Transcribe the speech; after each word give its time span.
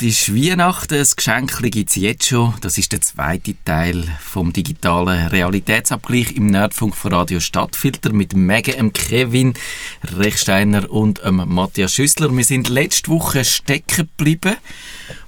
Bald, 0.00 0.08
ist 0.08 0.34
Weihnachten. 0.34 0.94
Ein 0.94 1.06
Geschenk 1.14 1.62
gibt 1.70 1.90
es 1.90 1.96
jetzt 1.96 2.26
schon. 2.26 2.54
Das 2.62 2.78
ist 2.78 2.92
der 2.92 3.02
zweite 3.02 3.54
Teil 3.64 4.04
vom 4.20 4.52
digitalen 4.52 5.26
Realitätsabgleich 5.28 6.32
im 6.36 6.46
Nerdfunk 6.46 6.96
von 6.96 7.12
Radio 7.12 7.38
Stadtfilter 7.38 8.12
mit 8.12 8.34
Megan, 8.34 8.92
Kevin 8.92 9.54
Rechsteiner 10.02 10.90
und 10.90 11.20
Matthias 11.30 11.94
Schüssler. 11.94 12.34
Wir 12.34 12.44
sind 12.44 12.68
letzte 12.68 13.10
Woche 13.10 13.44
stecken 13.44 14.08
geblieben. 14.16 14.56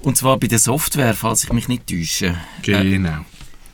Und 0.00 0.16
zwar 0.16 0.38
bei 0.38 0.46
der 0.46 0.58
Software, 0.58 1.14
falls 1.14 1.44
ich 1.44 1.52
mich 1.52 1.68
nicht 1.68 1.86
täusche. 1.88 2.36
Genau. 2.62 3.24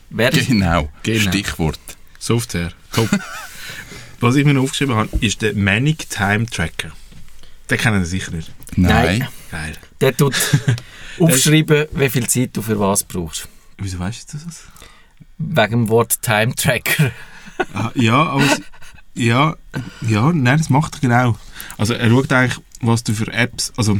Wer 0.09 0.33
ist 0.33 0.47
Genau. 0.47 0.89
Genau. 1.03 1.31
Stichwort. 1.31 1.79
Software. 2.19 2.73
Top. 2.91 3.09
Was 4.19 4.35
ich 4.35 4.45
mir 4.45 4.59
aufgeschrieben 4.59 4.95
habe, 4.95 5.09
ist 5.21 5.41
der 5.41 5.55
Manic 5.55 6.09
Time 6.09 6.45
Tracker. 6.45 6.91
Den 7.69 7.77
kennen 7.77 8.03
Sie 8.03 8.11
sicher 8.11 8.31
nicht. 8.31 8.51
Nein. 8.75 9.19
Nein. 9.19 9.27
Geil. 9.51 9.77
Der 10.01 10.15
tut 10.15 10.35
aufschreiben, 11.19 11.87
wie 11.91 12.09
viel 12.09 12.27
Zeit 12.27 12.51
du 12.53 12.61
für 12.61 12.79
was 12.79 13.03
brauchst. 13.03 13.47
Wieso 13.77 13.99
weißt 13.99 14.33
du 14.33 14.37
das? 14.37 14.63
Wegen 15.37 15.71
dem 15.71 15.89
Wort 15.89 16.21
Time 16.21 16.53
Tracker. 16.55 17.11
Ah, 17.73 17.91
ja, 17.95 18.23
aber 18.23 18.43
es, 18.43 18.61
ja, 19.13 19.55
ja, 20.01 20.31
nein, 20.31 20.57
das 20.57 20.69
macht 20.69 20.95
er 20.95 20.99
genau. 21.01 21.37
Also 21.77 21.93
er 21.93 22.09
schaut 22.09 22.31
eigentlich, 22.31 22.59
was 22.81 23.03
du 23.03 23.13
für 23.13 23.31
Apps, 23.33 23.73
also 23.75 23.99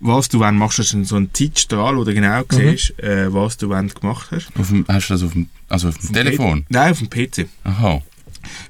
was 0.00 0.28
du 0.28 0.40
wenn 0.40 0.56
machst, 0.56 0.78
du 0.78 1.04
so 1.04 1.16
einen 1.16 1.32
Zeitstrahl, 1.32 1.96
wo 1.96 2.04
du 2.04 2.12
genau 2.12 2.42
siehst, 2.50 2.98
äh, 2.98 3.32
was 3.32 3.56
du 3.56 3.70
wenn 3.70 3.88
gemacht 3.88 4.30
hast. 4.30 4.50
Auf 4.58 4.68
dem, 4.68 4.84
hast 4.88 5.08
du 5.08 5.14
das 5.14 5.22
auf 5.22 5.32
dem, 5.32 5.48
also 5.68 5.88
auf 5.88 5.98
dem 5.98 6.12
Telefon? 6.12 6.64
P 6.64 6.66
nein, 6.68 6.92
auf 6.92 6.98
dem 6.98 7.08
PC. 7.08 7.48
Aha. 7.64 8.02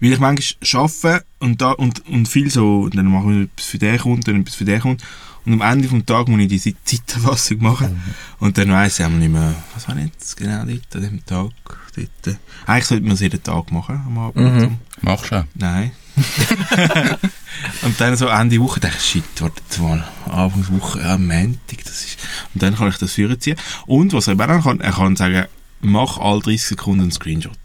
Weil 0.00 0.12
ich 0.12 0.19
manchmal 0.19 0.82
arbeite 0.82 1.24
und, 1.38 1.60
da, 1.60 1.72
und, 1.72 2.06
und 2.08 2.28
viel 2.28 2.50
so, 2.50 2.88
dann 2.88 3.06
mache 3.06 3.32
ich 3.32 3.42
etwas 3.44 3.66
für 3.66 3.78
den 3.78 3.98
Kunden, 3.98 4.20
dann 4.22 4.41
etwas 4.41 4.55
für 4.55 4.64
den 4.64 4.80
Kunden. 4.80 5.02
Und 5.46 5.52
am 5.52 5.60
Ende 5.60 5.86
des 5.86 6.05
Tages 6.05 6.28
muss 6.28 6.41
ich 6.41 6.48
diese 6.48 6.74
Zeiterfassung 6.84 7.58
machen. 7.62 8.02
Und 8.41 8.58
dann 8.58 8.72
weiss 8.72 8.98
ich 8.98 9.05
einmal 9.05 9.20
nicht 9.20 9.33
mehr, 9.33 9.55
was 9.74 9.86
habe 9.86 10.00
ich 10.00 10.06
jetzt 10.06 10.36
genau 10.36 10.64
dort 10.64 10.96
an 10.96 11.02
dem 11.02 11.24
Tag. 11.24 11.50
Dort. 11.94 12.38
Eigentlich 12.66 12.84
sollte 12.84 13.05
man 13.05 13.12
es 13.12 13.20
jeden 13.20 13.42
Tag 13.42 13.70
machen, 13.70 14.02
am 14.06 14.18
Abend. 14.18 14.55
Mhm. 14.55 14.78
Machst 15.02 15.30
du 15.30 15.36
auch. 15.36 15.44
Nein. 15.55 15.92
und 17.83 18.00
dann 18.00 18.16
so 18.16 18.27
Ende 18.27 18.61
Woche 18.61 18.80
denke 18.80 18.96
ich, 18.98 19.05
shit, 19.05 19.24
warte 19.38 19.62
jetzt 19.62 19.80
mal, 19.80 20.05
Anfangswoche, 20.24 21.00
ja, 21.00 21.16
Montag, 21.16 21.84
das 21.84 22.05
ist... 22.05 22.18
Und 22.52 22.62
dann 22.62 22.74
kann 22.74 22.88
ich 22.88 22.98
das 22.98 23.12
führen 23.12 23.38
ziehen. 23.40 23.56
Und 23.86 24.12
was 24.14 24.27
er 24.27 24.33
eben 24.33 24.50
auch 24.50 24.64
kann, 24.64 24.80
er 24.80 24.92
kann 24.92 25.14
sagen, 25.14 25.46
mach 25.80 26.18
alle 26.18 26.40
30 26.40 26.62
Sekunden 26.62 27.02
einen 27.02 27.12
Screenshot. 27.12 27.58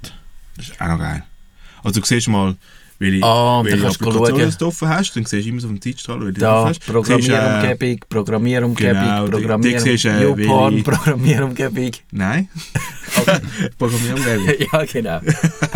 Das 0.55 0.69
ist 0.69 0.81
auch 0.81 0.87
noch 0.87 0.99
geil. 0.99 1.23
Also 1.83 1.99
du 1.99 2.05
siehst 2.05 2.27
mal, 2.27 2.55
welche, 2.99 3.23
Ah, 3.25 3.63
welche 3.63 3.87
Applikationen 3.87 4.53
du 4.59 4.67
offen 4.67 4.87
hast, 4.89 5.15
dann 5.15 5.25
siehst 5.25 5.45
du 5.45 5.49
immer 5.49 5.59
so 5.61 5.67
auf 5.67 5.73
dem 5.73 5.81
Zeitstrahl, 5.81 6.19
welche 6.19 6.33
du 6.39 6.47
offen 6.47 6.69
hast. 6.69 6.87
Äh, 6.87 6.91
Programmierumgebung, 6.91 7.99
Programmierumgebung, 8.09 8.93
genau, 8.93 9.25
Programmierung, 9.27 9.79
siehst, 9.79 10.05
äh, 10.05 10.23
YouPorn, 10.23 10.73
welche- 10.75 10.83
Programmierumgebung. 10.91 11.91
Nein. 12.11 12.47
Programmierumgebung. 13.77 14.47
ja, 14.73 14.85
genau. 14.85 15.19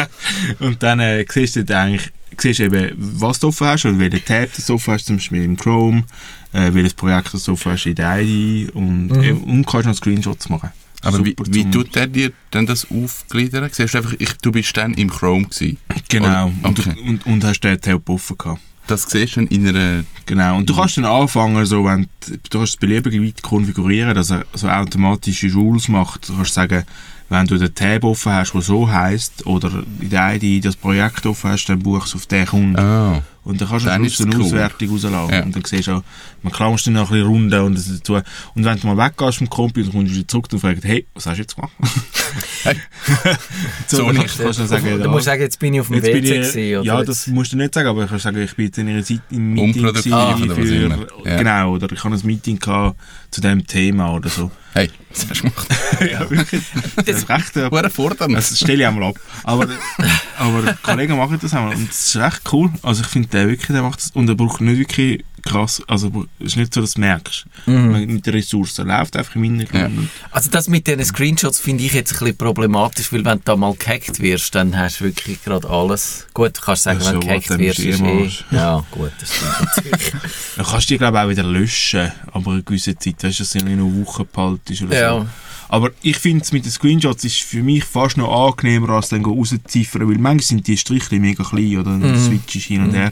Und 0.60 0.82
dann 0.84 1.00
äh, 1.00 1.26
siehst 1.30 1.56
du 1.56 1.64
dann 1.66 1.88
eigentlich, 1.88 2.10
siehst 2.38 2.60
eben, 2.60 2.92
was 2.98 3.40
du 3.40 3.48
offen 3.48 3.68
hast, 3.68 3.86
oder 3.86 3.98
welchen 4.00 4.24
Tab 4.24 4.50
du 4.68 4.74
offen 4.74 4.94
hast, 4.94 5.06
zum 5.06 5.18
Beispiel 5.18 5.44
im 5.44 5.58
Chrome, 5.58 6.04
äh, 6.54 6.74
welches 6.74 6.94
Projekt 6.94 7.34
du 7.34 7.52
offen 7.52 7.72
hast 7.72 7.86
in 7.86 7.96
der 7.96 8.22
ID 8.22 8.70
und, 8.76 9.08
Mhm. 9.08 9.24
äh, 9.24 9.32
und 9.32 9.66
kannst 9.66 9.88
noch 9.88 9.96
Screenshots 9.96 10.50
machen. 10.50 10.70
Aber 11.06 11.26
wie, 11.26 11.36
wie 11.50 11.70
tut 11.70 11.96
der 11.96 12.08
dir 12.08 12.32
denn 12.54 12.66
das 12.66 12.88
aufgliedern? 12.90 13.70
Siehst 13.72 13.94
du 13.94 13.98
einfach, 14.00 14.14
ich, 14.20 14.34
du 14.42 14.52
bist 14.52 14.76
dann 14.76 14.94
im 14.96 15.10
Chrome 15.10 15.46
gewesen. 15.46 15.78
Genau. 16.10 16.48
Oder- 16.48 16.68
Und, 16.70 16.80
okay. 16.80 16.94
du, 16.96 17.02
und, 17.10 17.26
und 17.26 17.44
hast 17.44 17.60
den 17.62 17.80
Tab 17.80 18.10
offen 18.10 18.38
gehabt. 18.38 18.62
Das 18.88 19.04
siehst 19.10 19.36
du 19.36 19.42
dann 19.42 19.48
in 19.48 19.68
einer... 19.68 20.04
Genau. 20.26 20.58
Und 20.58 20.70
du 20.70 20.76
kannst 20.76 20.98
dann 20.98 21.06
anfangen, 21.06 21.66
so, 21.66 21.86
wenn 21.86 22.08
du, 22.20 22.38
du 22.50 22.58
kannst 22.60 22.74
es 22.74 22.78
beliebig 22.78 23.20
weit 23.22 23.42
konfigurieren, 23.42 24.14
dass 24.14 24.32
er 24.32 24.46
so 24.54 24.68
automatische 24.70 25.52
Rules 25.54 25.88
macht. 25.88 26.30
Du 26.30 26.36
kannst 26.36 26.54
sagen, 26.54 26.84
wenn 27.30 27.48
du 27.48 27.58
den 27.58 27.74
Tab 27.74 28.04
offen 28.04 28.32
hast, 28.34 28.54
der 28.54 28.62
so 28.62 28.90
heisst, 28.90 29.46
oder 29.48 29.84
in 30.00 30.10
der 30.10 30.36
ID 30.42 30.64
das 30.64 30.76
Projekt 30.76 31.26
offen 31.26 31.50
hast, 31.52 31.66
dann 31.66 31.80
buchst 31.80 32.14
du 32.14 32.18
auf 32.18 32.26
den 32.28 32.46
Kunden. 32.46 32.78
Ah. 32.78 33.22
Und 33.44 33.62
dann 33.62 33.68
kannst 33.70 33.86
du 33.86 33.90
Dann 33.90 34.02
eine 34.04 34.36
cool. 34.38 34.42
Auswertung 34.44 34.90
rauslassen. 34.90 35.34
Ja. 35.34 35.44
Und 35.44 35.56
dann 35.56 35.64
siehst 35.64 35.88
du 35.88 35.92
auch, 35.94 36.04
man 36.42 36.52
klammerst 36.52 36.88
dann 36.88 36.94
noch 36.96 37.12
ein 37.12 37.14
bisschen 37.14 37.28
runter 37.28 37.64
und 37.64 37.78
das 37.78 37.88
dazu. 37.88 38.14
Und 38.16 38.66
wenn 38.66 38.80
du 38.80 38.88
mal 38.88 38.98
weggehst 39.08 39.38
vom 39.38 39.50
Computer, 39.50 39.92
kommst 39.92 40.12
du 40.12 40.16
wieder 40.18 40.28
zurück 40.28 40.48
und 40.52 40.60
fragst, 40.60 40.84
hey, 40.84 41.06
was 41.14 41.28
hast 41.28 41.36
du 41.38 41.42
jetzt 41.44 41.56
gemacht? 41.56 41.72
Hey. 42.64 42.76
so, 43.88 43.98
So 43.98 44.06
dann 44.08 44.16
nicht. 44.16 44.38
kannst 44.40 44.60
du 44.60 44.66
sagen, 44.66 44.86
Du 44.86 44.98
ja, 44.98 45.08
musst 45.08 45.26
sagen, 45.26 45.42
jetzt 45.44 45.60
bin 45.60 45.76
ich 45.76 45.82
auf 45.82 45.88
dem 45.88 45.96
jetzt 45.98 46.06
WC 46.08 46.18
ich, 46.18 46.24
gewesen, 46.54 46.84
ja, 46.86 46.98
jetzt- 47.00 47.08
das 47.10 47.28
musst 47.28 47.54
du 47.54 47.58
nicht 47.58 47.74
sagen, 47.76 47.88
aber 47.88 48.04
ich 48.06 48.10
kann 48.10 48.18
sagen, 48.20 48.38
ich 48.42 48.56
bin 48.56 48.66
jetzt 48.66 48.78
in 48.80 48.88
einer 48.90 49.04
Zeit 49.04 49.22
im 49.30 49.54
Meeting 49.54 49.86
Unproduktiv 49.86 50.12
gewesen 50.12 50.52
oder 50.52 50.58
was 50.58 50.70
immer. 50.70 51.30
Ja. 51.30 51.38
genau, 51.38 51.72
oder 51.74 51.92
ich 51.92 52.04
habe 52.04 52.16
ein 52.16 52.22
Meeting 52.26 52.58
gehabt 52.60 53.00
zu 53.30 53.42
dem 53.42 53.66
Thema 53.68 54.12
oder 54.16 54.30
so. 54.30 54.50
Hey, 54.76 54.90
was 55.10 55.30
hast 55.30 55.42
du 55.42 55.50
gemacht? 55.50 55.68
ja, 56.02 56.30
wirklich. 56.30 56.64
Das 56.98 57.08
ist 57.08 57.30
recht, 57.30 57.56
äh, 57.56 57.70
Hure 57.72 57.90
fordern. 57.90 58.34
das 58.34 58.60
stelle 58.60 58.84
ich 58.84 58.88
einmal 58.88 59.10
ab. 59.10 59.16
Aber, 59.46 59.68
aber 60.38 60.74
Kollegen 60.84 61.18
machen 61.18 61.40
das 61.42 61.54
einmal 61.54 61.74
und 61.74 61.88
das 61.90 62.08
ist 62.08 62.16
echt 62.18 62.42
cool. 62.52 62.70
Also 62.84 63.02
ich 63.02 63.08
finde, 63.08 63.30
der 63.30 63.48
wirklich, 63.48 63.68
der 63.68 63.84
macht 63.84 64.00
das 64.00 64.12
und 64.12 64.28
er 64.28 64.36
braucht 64.36 64.60
nicht 64.60 64.78
wirklich 64.78 65.24
krass, 65.46 65.82
also 65.88 66.26
es 66.40 66.48
ist 66.48 66.58
nicht 66.58 66.74
so, 66.74 66.82
dass 66.82 66.96
du 66.96 67.00
merkst. 67.02 67.46
Mhm. 67.66 68.06
Mit 68.14 68.26
den 68.26 68.34
Ressourcen 68.34 68.88
läuft 68.88 69.16
einfach 69.16 69.36
im 69.36 69.44
Hintergrund. 69.44 70.10
Also 70.32 70.50
das 70.50 70.68
mit 70.68 70.88
diesen 70.88 71.06
Screenshots 71.06 71.60
finde 71.60 71.84
ich 71.84 71.94
jetzt 71.94 72.14
ein 72.14 72.20
bisschen 72.20 72.38
problematisch, 72.38 73.12
weil 73.14 73.24
wenn 73.24 73.38
du 73.38 73.44
da 73.46 73.56
mal 73.56 73.74
gehackt 73.76 74.20
wirst, 74.20 74.56
dann 74.56 74.76
hast 74.78 75.00
du 75.00 75.06
wirklich 75.06 75.44
gerade 75.44 75.70
alles. 75.70 76.28
Gut, 76.34 76.58
du 76.58 76.62
kannst 76.62 76.84
sagen, 76.84 77.00
Ja, 77.00 77.08
wenn 77.14 77.20
du 77.22 77.28
gehackt 77.28 77.58
wirst, 77.58 77.80
ist 77.80 78.02
eh 78.02 78.24
eh... 78.26 78.30
Ja, 78.52 78.84
gut, 78.92 79.12
das 79.20 79.36
stimmt 79.36 79.76
natürlich. 79.76 80.12
Dann 80.58 80.66
kannst 80.66 80.90
du 80.90 80.94
die, 80.94 80.98
glaube 80.98 81.18
ich, 81.18 81.24
auch 81.24 81.30
wieder 81.30 81.44
löschen, 81.44 82.12
aber 82.32 82.52
eine 82.52 82.64
gewisse 82.64 82.98
Zeit, 82.98 83.24
weißt 83.24 83.40
du, 83.40 83.44
dass 83.44 83.52
du 83.52 83.60
noch 83.76 84.06
Wochen 84.06 84.26
behaltest 84.32 84.82
oder 84.84 85.00
Ja. 85.00 85.20
so. 85.20 85.28
Aber 85.70 85.92
ich 86.02 86.18
finde 86.18 86.44
es 86.44 86.52
mit 86.52 86.66
den 86.66 86.72
Screenshots 86.72 87.24
ist 87.24 87.38
für 87.42 87.64
mich 87.64 87.84
fast 87.84 88.18
noch 88.18 88.48
angenehmer, 88.48 88.90
als 88.90 89.10
dann 89.10 89.26
rauszuziffern, 89.26 90.08
weil 90.08 90.18
manchmal 90.18 90.42
sind 90.42 90.68
die 90.68 90.78
Striche 90.78 91.20
mega 91.20 91.44
klein 91.44 91.78
oder 91.78 91.92
dann 91.92 92.12
Mhm. 92.12 92.20
switchst 92.26 92.56
du 92.56 92.60
hin 92.60 92.84
und 92.84 92.94
her. 92.94 93.12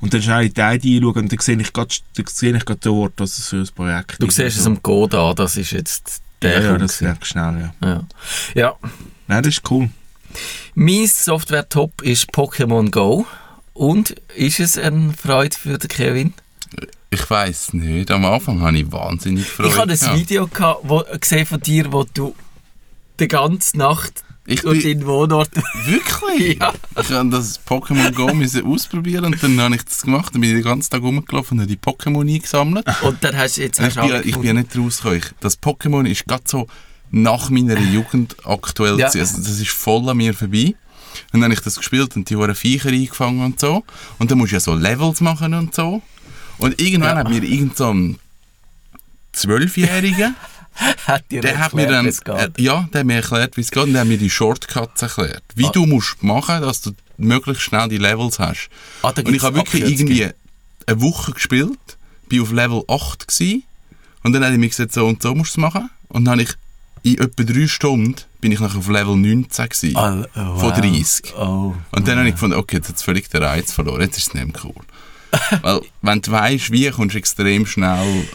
Und 0.00 0.14
dann 0.14 0.22
schnell 0.22 0.46
in 0.46 0.54
die 0.54 0.60
ID 0.98 1.04
und 1.04 1.30
dann 1.30 1.38
sehe 1.40 1.60
ich 1.60 1.72
gerade 1.72 1.94
ich 2.16 2.64
dort, 2.80 3.12
was 3.18 3.38
es 3.38 3.48
für 3.48 3.56
ein 3.56 3.68
Projekt 3.74 4.16
Du 4.22 4.26
ist. 4.26 4.36
siehst 4.36 4.48
es 4.56 4.58
Also, 4.58 4.70
am 4.70 4.82
Code 4.82 5.18
an, 5.18 5.36
das 5.36 5.56
ist 5.56 5.72
jetzt 5.72 6.22
der 6.42 6.62
ja, 6.62 6.70
ja, 6.72 6.78
das 6.78 7.00
merkst 7.02 7.22
du 7.22 7.26
schnell, 7.26 7.70
ja. 7.82 7.88
Ja. 7.88 8.04
ja. 8.54 8.74
Nein, 9.28 9.42
das 9.42 9.54
ist 9.58 9.70
cool. 9.70 9.90
Mein 10.74 11.06
Software-Top 11.06 12.02
ist 12.02 12.30
Pokémon 12.32 12.90
Go. 12.90 13.26
Und 13.74 14.10
ist 14.36 14.60
es 14.60 14.76
eine 14.78 15.12
Freude 15.12 15.56
für 15.56 15.78
den 15.78 15.88
Kevin? 15.88 16.34
Ich 17.10 17.28
weiß 17.28 17.72
nicht. 17.74 18.10
Am 18.10 18.24
Anfang 18.24 18.60
habe 18.60 18.78
ich 18.78 18.90
wahnsinnig 18.90 19.46
Freude. 19.46 19.68
ich 19.68 19.76
habe 19.76 19.92
ein. 19.92 20.18
Video 20.18 20.46
gehabt, 20.46 20.80
wo, 20.84 21.02
gesehen 21.20 21.44
von 21.44 21.60
dir, 21.60 21.92
wo 21.92 22.04
du 22.04 22.36
die 23.18 23.26
ganze 23.26 23.76
Nacht 23.76 24.22
Ich 24.46 24.60
durch 24.60 24.84
deinen 24.84 25.04
Wohnort... 25.04 25.50
wirklich? 25.86 26.58
Ja. 26.60 26.72
Ich 27.00 27.10
habe 27.10 27.30
das 27.30 27.60
Pokémon 27.66 28.12
Go 28.12 28.32
müssen 28.32 28.64
ausprobieren 28.64 29.24
und 29.24 29.42
dann 29.42 29.60
habe 29.60 29.74
ich 29.74 29.84
das 29.84 30.02
gemacht. 30.02 30.32
Dann 30.34 30.40
bin 30.40 30.50
ich 30.50 30.56
den 30.56 30.64
ganzen 30.64 30.90
Tag 30.90 31.02
rumgelaufen 31.02 31.58
und 31.58 31.64
habe 31.64 31.76
die 31.76 31.76
Pokémon 31.76 32.20
eingesammelt. 32.20 32.86
Und 33.02 33.22
dann 33.24 33.36
hast 33.36 33.56
du 33.56 33.62
jetzt... 33.62 33.80
Hast 33.80 33.96
ich, 33.96 34.02
bin, 34.02 34.22
ich 34.24 34.36
bin 34.36 34.56
nicht 34.56 34.78
rausgekommen. 34.78 35.22
Das 35.40 35.60
Pokémon 35.60 36.08
ist 36.08 36.26
gerade 36.26 36.44
so 36.46 36.68
nach 37.10 37.50
meiner 37.50 37.78
Jugend 37.78 38.36
aktuell. 38.44 38.98
Ja. 39.00 39.06
Also 39.06 39.18
das 39.18 39.60
ist 39.60 39.70
voll 39.70 40.08
an 40.08 40.16
mir 40.16 40.32
vorbei. 40.32 40.74
Und 41.32 41.40
dann 41.40 41.44
habe 41.44 41.54
ich 41.54 41.60
das 41.60 41.76
gespielt 41.76 42.14
und 42.14 42.30
die 42.30 42.36
hohen 42.36 42.54
Viecher 42.54 42.90
eingefangen 42.90 43.44
und 43.44 43.58
so. 43.58 43.82
Und 44.18 44.30
dann 44.30 44.38
musst 44.38 44.52
du 44.52 44.56
ja 44.56 44.60
so 44.60 44.74
Levels 44.74 45.20
machen 45.20 45.54
und 45.54 45.74
so. 45.74 46.02
Und 46.60 46.80
irgendwann 46.80 47.16
Ja. 47.16 47.16
hat 47.24 47.28
mir 47.28 47.42
irgend 47.42 47.76
so 47.76 47.90
ein 47.92 48.18
Zwölfjähriger, 49.32 50.32
hat 51.06 51.30
dir 51.30 51.40
der 51.40 51.58
hat 51.58 51.74
mir 51.74 51.82
erklärt, 51.82 51.98
dann, 51.98 52.04
wie 52.04 52.08
es 52.08 52.24
geht. 52.24 52.58
äh, 52.58 52.62
ja, 52.62 52.88
der 52.92 53.00
hat 53.00 53.06
mir 53.06 53.14
erklärt, 53.16 53.56
wie 53.56 53.60
es 53.60 53.70
geht 53.70 53.82
und 53.84 53.92
der 53.92 54.02
hat 54.02 54.08
mir 54.08 54.18
die 54.18 54.30
Shortcuts 54.30 55.02
erklärt. 55.02 55.42
Wie 55.54 55.66
Ah. 55.66 55.70
du 55.72 55.86
musst 55.86 56.22
machen, 56.22 56.60
dass 56.62 56.80
du 56.82 56.92
möglichst 57.16 57.62
schnell 57.62 57.88
die 57.88 57.98
Levels 57.98 58.38
hast. 58.38 58.68
Ah, 59.02 59.12
Und 59.16 59.34
ich 59.34 59.42
habe 59.42 59.56
wirklich 59.56 59.84
irgendwie 59.84 60.28
eine 60.86 61.00
Woche 61.00 61.32
gespielt, 61.32 61.78
bin 62.28 62.42
auf 62.42 62.50
Level 62.52 62.82
8 62.88 63.26
gsi 63.28 63.62
und 64.22 64.32
dann 64.32 64.44
hat 64.44 64.52
er 64.52 64.58
mir 64.58 64.68
gesagt, 64.68 64.92
so 64.92 65.06
und 65.06 65.22
so 65.22 65.34
musst 65.34 65.56
du 65.56 65.60
es 65.60 65.62
machen. 65.62 65.90
Und 66.08 66.24
dann 66.24 66.32
habe 66.32 66.42
ich 66.42 66.50
in 67.02 67.18
etwa 67.18 67.44
drei 67.44 67.66
Stunden 67.66 68.16
bin 68.40 68.52
ich 68.52 68.60
nachher 68.60 68.78
auf 68.78 68.88
Level 68.88 69.16
19 69.16 69.68
gsi. 69.68 69.92
Ah, 69.96 70.24
oh, 70.34 70.58
von 70.58 70.70
wow. 70.70 70.72
30. 70.80 71.34
Oh. 71.36 71.74
Und 71.92 72.08
dann 72.08 72.18
habe 72.18 72.28
ich 72.28 72.34
gefunden, 72.34 72.56
okay, 72.56 72.76
jetzt 72.76 72.88
hat 72.88 73.00
völlig 73.00 73.28
den 73.30 73.42
Reiz 73.42 73.72
verloren, 73.72 74.00
jetzt 74.02 74.16
ist 74.18 74.28
es 74.28 74.34
nicht 74.34 74.46
mehr 74.46 74.64
cool. 74.64 74.82
Weil, 75.62 75.80
wenn 76.02 76.20
du 76.20 76.30
weißt, 76.30 76.70
wie, 76.72 76.90
kommst 76.90 77.14
du 77.14 77.18
extrem 77.18 77.66
schnell 77.66 78.26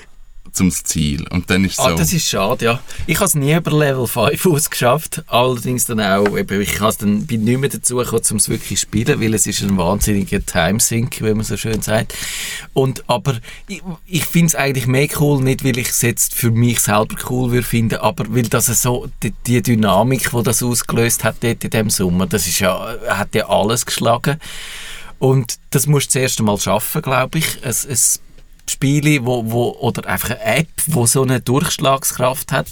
zum 0.55 0.71
Ziel. 0.71 1.25
Und 1.29 1.49
dann 1.49 1.65
ist 1.65 1.79
Ah, 1.79 1.89
so. 1.89 1.97
das 1.97 2.13
ist 2.13 2.27
schade, 2.27 2.65
ja. 2.65 2.79
Ich 3.05 3.17
habe 3.17 3.25
es 3.25 3.35
nie 3.35 3.53
über 3.53 3.71
Level 3.71 4.07
5 4.07 4.45
ausgeschafft. 4.45 5.23
Allerdings 5.27 5.85
dann 5.85 5.99
auch, 5.99 6.37
eben, 6.37 6.61
ich 6.61 6.77
dann, 6.99 7.25
bin 7.25 7.43
nicht 7.43 7.59
mehr 7.59 7.69
dazu 7.69 7.97
gekommen, 7.97 8.23
um 8.31 8.37
es 8.37 8.49
wirklich 8.49 8.79
zu 8.79 8.85
spielen, 8.85 9.19
weil 9.21 9.33
es 9.33 9.45
ist 9.45 9.61
ein 9.61 9.77
wahnsinniger 9.77 10.43
Timesink, 10.45 11.21
wie 11.21 11.33
man 11.33 11.43
so 11.43 11.57
schön 11.57 11.81
sagt. 11.81 12.15
Und, 12.73 13.03
aber 13.07 13.35
ich, 13.67 13.83
ich 14.07 14.23
finde 14.23 14.47
es 14.47 14.55
eigentlich 14.55 14.87
mehr 14.87 15.07
cool, 15.19 15.43
nicht 15.43 15.63
weil 15.63 15.77
ich 15.77 15.89
es 15.89 16.01
jetzt 16.01 16.33
für 16.33 16.51
mich 16.51 16.79
selber 16.79 17.15
cool 17.29 17.51
würde 17.51 17.67
finden, 17.67 17.95
aber 17.97 18.25
weil 18.29 18.43
das 18.43 18.67
so, 18.81 19.07
die, 19.23 19.33
die 19.45 19.61
Dynamik, 19.61 20.31
die 20.31 20.43
das 20.43 20.63
ausgelöst 20.63 21.23
hat 21.23 21.35
dort 21.41 21.63
in 21.63 21.69
dem 21.69 21.89
Sommer, 21.89 22.27
das 22.27 22.47
ist 22.47 22.59
ja, 22.59 22.95
hat 23.09 23.35
ja 23.35 23.47
alles 23.49 23.85
geschlagen. 23.85 24.39
Und 25.19 25.55
das 25.71 25.87
musst 25.87 26.07
du 26.07 26.19
zuerst 26.19 26.39
einmal 26.39 26.59
schaffen, 26.59 27.01
glaube 27.01 27.39
ich. 27.39 27.59
Es, 27.61 27.85
es 27.85 28.21
Spiele, 28.69 29.25
wo, 29.25 29.49
wo, 29.51 29.69
oder 29.79 30.07
einfach 30.07 30.31
eine 30.31 30.41
App, 30.43 30.67
wo 30.87 31.05
so 31.05 31.21
eine 31.23 31.39
Durchschlagskraft 31.39 32.51
hat. 32.51 32.67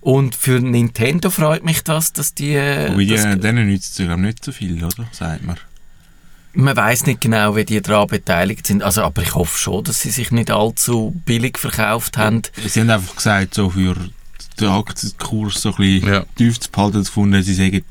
Und 0.00 0.34
für 0.34 0.60
Nintendo 0.60 1.30
freut 1.30 1.64
mich 1.64 1.82
das, 1.82 2.12
dass 2.12 2.34
die... 2.34 2.54
äh, 2.54 2.90
Wobei, 2.90 3.04
die, 3.04 3.08
das, 3.08 3.22
denen 3.40 3.66
nützt 3.68 3.98
es, 3.98 4.16
nicht 4.16 4.44
so 4.44 4.52
viel, 4.52 4.82
oder? 4.84 5.06
Sagt 5.12 5.42
man. 5.44 5.56
man 6.52 6.76
weiß 6.76 7.06
nicht 7.06 7.20
genau, 7.20 7.56
wie 7.56 7.64
die 7.64 7.80
daran 7.80 8.06
beteiligt 8.08 8.66
sind. 8.66 8.82
Also, 8.82 9.02
aber 9.02 9.22
ich 9.22 9.34
hoffe 9.34 9.58
schon, 9.58 9.82
dass 9.84 10.00
sie 10.02 10.10
sich 10.10 10.30
nicht 10.30 10.50
allzu 10.50 11.20
billig 11.24 11.58
verkauft 11.58 12.16
haben. 12.16 12.42
Sie 12.66 12.80
haben 12.80 12.90
einfach 12.90 13.16
gesagt, 13.16 13.54
so 13.54 13.70
für 13.70 13.96
den 14.60 14.68
Aktienkurs 14.68 15.62
so 15.62 15.70
ein 15.70 15.76
bisschen 15.76 16.08
Ja. 16.12 16.24
tief 16.36 16.60
zu 16.60 16.70
behalten, 16.70 16.98
gefunden, 16.98 17.42
sie 17.42 17.54
sagen 17.54 17.82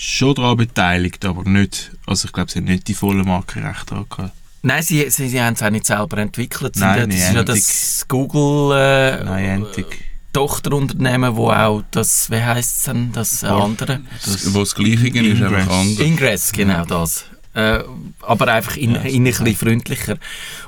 schon 0.00 0.34
daran 0.36 0.56
beteiligt, 0.56 1.24
aber 1.24 1.42
nicht, 1.48 1.90
also 2.06 2.26
ich 2.26 2.32
glaube, 2.32 2.50
sie 2.50 2.58
haben 2.60 2.66
nicht 2.66 2.86
die 2.88 2.94
vollen 2.94 3.26
Markenrechte 3.26 3.86
daran 3.86 4.06
gehabt. 4.08 4.32
Nein, 4.62 4.82
sie, 4.82 5.08
sie, 5.10 5.28
sie 5.28 5.40
haben 5.40 5.54
es 5.54 5.62
auch 5.62 5.70
nicht 5.70 5.86
selber 5.86 6.18
entwickelt. 6.18 6.74
Sie 6.76 6.80
Nein, 6.80 7.10
sind 7.10 7.12
das 7.12 7.18
ist 7.28 7.34
ja 7.34 7.42
das 7.44 8.04
Google 8.08 8.76
äh, 8.76 9.24
Niantic. 9.24 10.04
Tochterunternehmen, 10.32 11.34
wo 11.36 11.50
auch 11.50 11.82
das, 11.90 12.30
wie 12.30 12.40
heisst 12.42 12.76
es 12.76 12.82
denn, 12.84 13.12
das 13.12 13.42
andere? 13.44 14.00
Das- 14.24 14.54
Wo 14.54 14.60
das 14.60 14.74
Gleiche 14.74 15.08
ist, 15.08 15.16
einfach 15.42 15.50
Ingress. 15.50 15.68
anders. 15.68 15.98
Ingress, 16.06 16.52
genau 16.52 16.84
das. 16.84 17.24
Äh, 17.58 17.82
aber 18.22 18.46
einfach 18.48 18.76
in, 18.76 18.94
Ja, 18.94 19.00
in 19.02 19.22
ein 19.22 19.24
bisschen 19.24 19.56
freundlicher. 19.56 20.16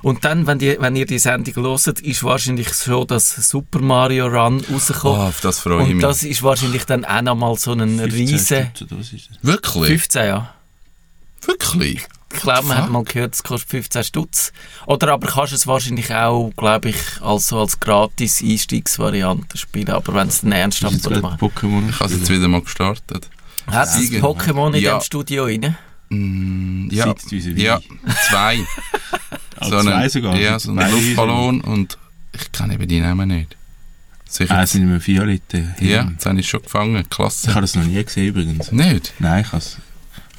Und 0.03 0.25
dann, 0.25 0.47
wenn, 0.49 0.59
die, 0.59 0.77
wenn 0.81 0.97
ihr 0.97 1.07
die 1.07 1.19
Sendung 1.21 1.55
hört, 1.65 2.01
ist 2.01 2.25
wahrscheinlich 2.25 2.75
schon 2.75 3.07
das 3.07 3.31
Super 3.49 3.79
Mario 3.81 4.27
Run 4.27 4.65
Oh, 4.69 4.73
rausgekommen. 4.75 5.21
auf 5.21 5.41
das 5.41 5.61
freue 5.61 5.83
ich 5.85 5.89
Und 5.91 5.97
mich. 5.97 6.03
das 6.03 6.23
ist 6.25 6.43
wahrscheinlich 6.43 6.85
dann 6.87 7.05
auch 7.05 7.23
nochmal 7.23 7.57
so 7.57 7.73
ein 7.73 7.99
15 7.99 8.11
riesen... 8.11 8.73
Das? 8.79 9.29
Wirklich? 9.43 9.87
15, 9.87 10.27
ja. 10.27 10.55
Wirklich? 11.47 12.07
Ich 12.33 12.41
glaube, 12.43 12.67
man 12.69 12.79
hat 12.79 12.91
mal 12.91 13.03
gehört, 13.05 13.35
es 13.35 13.43
kostet 13.43 13.71
15 13.71 14.05
Stutz. 14.05 14.53
Oder 14.87 15.13
aber 15.13 15.27
kannst 15.27 15.53
du 15.53 15.57
es 15.57 15.67
wahrscheinlich 15.67 16.15
auch, 16.15 16.51
glaube 16.57 16.91
ich, 16.91 16.97
als, 17.21 17.49
so 17.49 17.59
als 17.61 17.79
gratis 17.81 18.41
Einstiegsvariante 18.43 19.59
spielen. 19.59 19.91
Aber 19.91 20.15
wenn 20.15 20.29
es 20.29 20.41
dann 20.43 20.53
Ist 20.53 20.83
ernsthaft. 20.83 20.95
Pokémon? 21.41 21.89
Ich 21.89 21.99
habe 22.01 22.13
es 22.13 22.19
jetzt 22.21 22.31
wieder 22.31 22.47
mal 22.49 22.63
gestartet. 22.63 23.29
Hat 23.67 23.89
es 23.89 23.95
Siegen. 23.95 24.23
Pokémon 24.23 24.75
in 24.75 24.83
Ja. 24.83 24.99
dem 24.99 25.03
Studio 25.03 25.45
rein? 25.45 25.77
Mm, 26.11 26.89
ja, 26.91 27.05
Sitzt 27.09 27.31
vis-à-vis. 27.31 27.63
ja, 27.63 27.81
zwei. 28.29 28.59
Ah, 29.57 29.65
so 29.69 29.81
zwei 29.81 29.95
einen, 29.95 30.11
sogar. 30.11 30.37
Ja, 30.37 30.59
so 30.59 30.73
Zwei 30.75 30.83
einen 30.85 30.93
Luftballon 30.93 31.61
und 31.61 31.99
ich 32.33 32.53
kenne 32.53 32.75
eben 32.75 32.89
die 32.89 33.01
Namen 33.01 33.29
nicht. 33.29 33.57
Sicher. 34.29 34.55
Ah, 34.57 34.63
es 34.63 34.73
sind 34.73 34.83
immer 34.83 35.05
Violette. 35.05 35.75
ja, 35.81 36.09
jetzt 36.11 36.27
habe 36.27 36.39
ich 36.39 36.49
schon 36.49 36.63
gefangen. 36.63 36.97
Ich 36.97 37.11
Klasse. 37.11 37.51
habe 37.51 37.63
das 37.63 37.75
noch 37.75 37.85
nie 37.85 38.03
gesehen 38.05 38.29
übrigens. 38.29 38.71
Nicht? 38.73 39.13
Nein, 39.19 39.45
ich 39.45 39.53
habe 39.53 39.63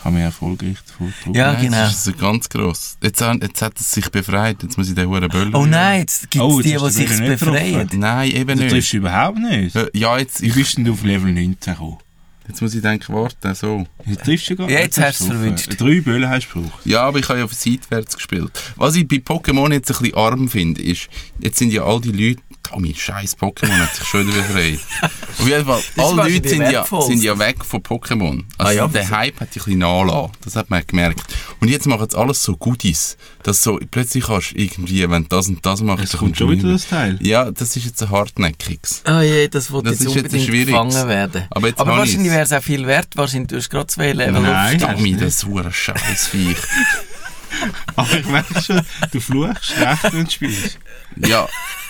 ich 0.04 0.10
mir 0.12 0.22
erfolgreich 0.24 0.78
gedruckt. 0.86 1.36
Ja, 1.38 1.54
Nein, 1.54 1.62
genau. 1.66 1.78
Das 1.78 1.92
ist 1.94 2.04
so 2.06 2.14
ganz 2.14 2.50
gross. 2.50 2.98
Jetzt, 3.04 3.22
jetzt 3.22 3.62
hat 3.62 3.80
es 3.80 3.92
sich 3.92 4.10
befreit. 4.10 4.64
Jetzt 4.64 4.78
muss 4.78 4.90
ich 4.90 4.96
den 4.96 5.08
Huren 5.10 5.30
Böller. 5.30 5.58
Oh 5.60 5.66
nein, 5.66 6.00
jetzt 6.02 6.32
gibt 6.32 6.36
es 6.36 6.42
Oh, 6.52 6.60
die, 6.62 6.70
die 6.72 6.76
du 6.76 6.90
sich 6.90 7.08
befreien. 7.20 7.88
Nein, 7.94 8.32
eben 8.32 8.58
Du 8.58 8.64
nicht. 8.64 8.72
triffst 8.72 8.94
überhaupt 8.94 9.38
nicht. 9.40 9.76
Ja, 9.94 10.18
jetzt, 10.18 10.42
Wie 10.42 10.48
ich, 10.48 10.56
bist 10.56 10.78
denn 10.78 10.86
du 10.86 10.94
auf 10.94 11.04
Level 11.04 11.32
19 11.32 11.74
gekommen? 11.74 11.98
Jetzt 12.52 12.62
muss 12.62 12.76
ich 12.76 12.82
denken, 12.82 13.14
warte, 13.14 13.56
so. 13.56 13.86
Du 14.06 14.16
triffst 14.16 14.50
du 14.50 14.56
gar 14.56 14.70
jetzt 14.70 15.00
hast 15.00 15.22
du 15.22 15.24
es 15.26 15.30
verwünscht. 15.30 15.80
Drei 15.80 16.02
Böllen 16.02 16.30
hast 16.30 16.50
du 16.50 16.62
gebraucht. 16.62 16.86
Ja, 16.86 17.04
aber 17.04 17.20
ich 17.20 17.30
habe 17.30 17.40
ja 17.40 17.46
auf 17.46 17.54
seitwärts 17.54 18.16
gespielt. 18.16 18.52
Was 18.76 18.96
ich 18.96 19.08
bei 19.08 19.18
Pokémon 19.18 19.72
jetzt 19.72 19.90
ein 19.92 19.98
bisschen 19.98 20.16
arm 20.16 20.50
finde, 20.50 20.82
ist, 20.82 21.08
jetzt 21.40 21.58
sind 21.58 21.72
ja 21.72 21.84
all 21.84 22.02
die 22.02 22.12
Leute, 22.12 22.42
oh 22.74 22.80
mein 22.80 22.96
scheiß 22.96 23.38
Pokémon 23.38 23.78
hat 23.80 23.96
sich 23.96 24.08
schon 24.08 24.28
wieder 24.28 24.38
befreit. 24.42 24.80
Auf 25.40 25.48
jeden 25.48 25.66
Fall, 25.66 25.80
ist 25.96 26.00
alle 26.00 26.30
Leute 26.34 26.50
sind 26.50 26.72
ja, 26.72 26.86
sind 27.02 27.24
ja 27.24 27.38
weg 27.40 27.64
von 27.66 27.82
Pokémon. 27.82 28.44
Also 28.58 28.70
Ah 28.70 28.72
ja, 28.72 28.88
der? 28.88 29.10
Hype 29.10 29.40
hat 29.40 29.54
dich 29.56 29.62
ein 29.64 29.66
bisschen 29.66 29.80
nachgelassen. 29.80 30.32
Das 30.44 30.56
hat 30.56 30.70
man 30.70 30.84
gemerkt. 30.86 31.22
Und 31.60 31.68
jetzt 31.70 31.86
machen 31.88 32.08
sie 32.10 32.18
alles 32.18 32.42
so 32.44 32.56
Goodies, 32.58 33.18
dass 33.44 33.62
so, 33.64 33.80
plötzlich 33.92 34.26
kannst 34.26 34.52
du 34.52 34.58
irgendwie, 34.58 35.10
wenn 35.10 35.24
du 35.24 35.30
das 35.30 35.48
und 35.48 35.66
das 35.66 35.82
machst, 35.82 36.04
Es 36.06 36.12
dann 36.12 36.20
kommt 36.20 36.36
du 36.36 36.46
schon 36.46 36.52
wieder 36.52 36.72
das 36.72 36.88
Teil. 36.88 37.18
Ja, 37.22 37.52
das 37.52 37.76
ist 37.76 37.86
jetzt 37.86 38.02
ein 38.04 38.10
hartnäckiges. 38.10 39.04
Oh 39.08 39.20
je, 39.22 39.48
das 39.48 39.72
wird 39.72 39.86
Das 39.86 39.94
jetzt 39.94 40.02
ist 40.02 40.16
jetzt 40.16 40.26
unbedingt 40.26 40.48
schwierig. 40.48 40.68
gefangen 40.68 41.08
werden. 41.08 41.44
Aber 41.50 41.68
jetzt 41.68 41.80
aber 41.80 41.98
wahrscheinlich 41.98 42.32
wäre 42.32 42.44
es 42.44 42.52
auch 42.54 42.64
viel 42.64 42.88
wert. 42.88 43.08
Wahrscheinlich, 43.16 43.50
du 43.50 43.58
hast 43.58 43.70
gerade 43.70 43.88
zwei 43.88 44.14
Level 44.14 44.42
Nein. 44.42 44.80
du 44.80 45.02
nicht. 45.02 45.22
das 45.22 45.44
hure 45.46 45.72
scheiß 45.72 46.28
Viech. 46.28 46.58
Aber 47.96 48.18
ich 48.20 48.26
merke 48.26 48.62
schon, 48.62 48.82
du 49.12 49.20
fluchst 49.20 49.66
schlecht, 49.66 50.04
wenn 50.14 50.26
du 50.26 50.30
spielst. 50.32 50.80
Ja, 51.18 51.48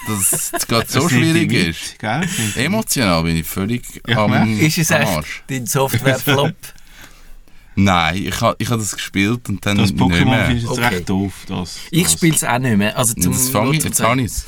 dass 0.07 0.51
es 0.53 0.67
gerade 0.67 0.87
so 0.89 1.07
schwierig 1.07 1.51
ist. 1.53 1.99
Gell? 1.99 2.27
Emotional 2.55 3.23
bin 3.23 3.37
ich 3.37 3.47
völlig 3.47 3.83
Ja, 4.07 4.25
am. 4.25 4.59
Ist 4.59 4.77
es 4.77 4.89
echt 4.91 5.07
Arsch. 5.07 5.43
dein 5.47 5.65
Software-Flop? 5.65 6.55
Nein, 7.75 8.25
ich 8.25 8.41
habe 8.41 8.55
ich 8.59 8.69
ha 8.69 8.75
das 8.75 8.91
gespielt 8.95 9.47
und 9.47 9.65
dann 9.65 9.77
Das 9.77 9.93
Pokémon 9.93 10.45
findest 10.45 10.67
du 10.67 10.71
jetzt 10.73 10.79
Okay. 10.79 10.95
recht 10.95 11.09
doof. 11.09 11.33
Das, 11.47 11.77
Ich 11.89 12.03
das. 12.03 12.13
spiele 12.13 12.35
es 12.35 12.43
auch 12.43 12.59
nicht 12.59 12.77
mehr. 12.77 12.97
Also 12.97 13.13
zum 13.13 13.31
das 13.31 13.49
fange 13.49 13.77
ich, 13.77 13.83
jetzt 13.83 14.01
habe 14.01 14.19
ich 14.21 14.27
es. 14.27 14.45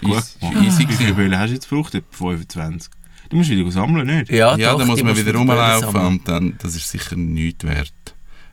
Gut. 0.00 0.18
Ist 0.18 0.42
easy 0.42 0.88
Wie 0.88 0.92
viele. 0.94 1.14
Böllen 1.14 1.38
hast 1.38 1.50
du 1.50 1.54
jetzt 1.54 1.68
gebraucht? 1.70 1.94
Etwa 1.94 2.30
25. 2.36 2.90
Du 3.30 3.36
musst 3.36 3.48
wieder 3.48 3.70
sammeln, 3.70 4.06
nicht? 4.06 4.30
Ja, 4.30 4.56
Ja, 4.56 4.72
doch, 4.72 4.78
dann 4.80 4.88
muss 4.88 5.02
man 5.02 5.16
wieder 5.16 5.34
rumlaufen 5.34 6.00
und 6.00 6.28
dann, 6.28 6.58
das 6.60 6.74
ist 6.74 6.90
sicher 6.90 7.16
nichts 7.16 7.64
wert. 7.64 7.92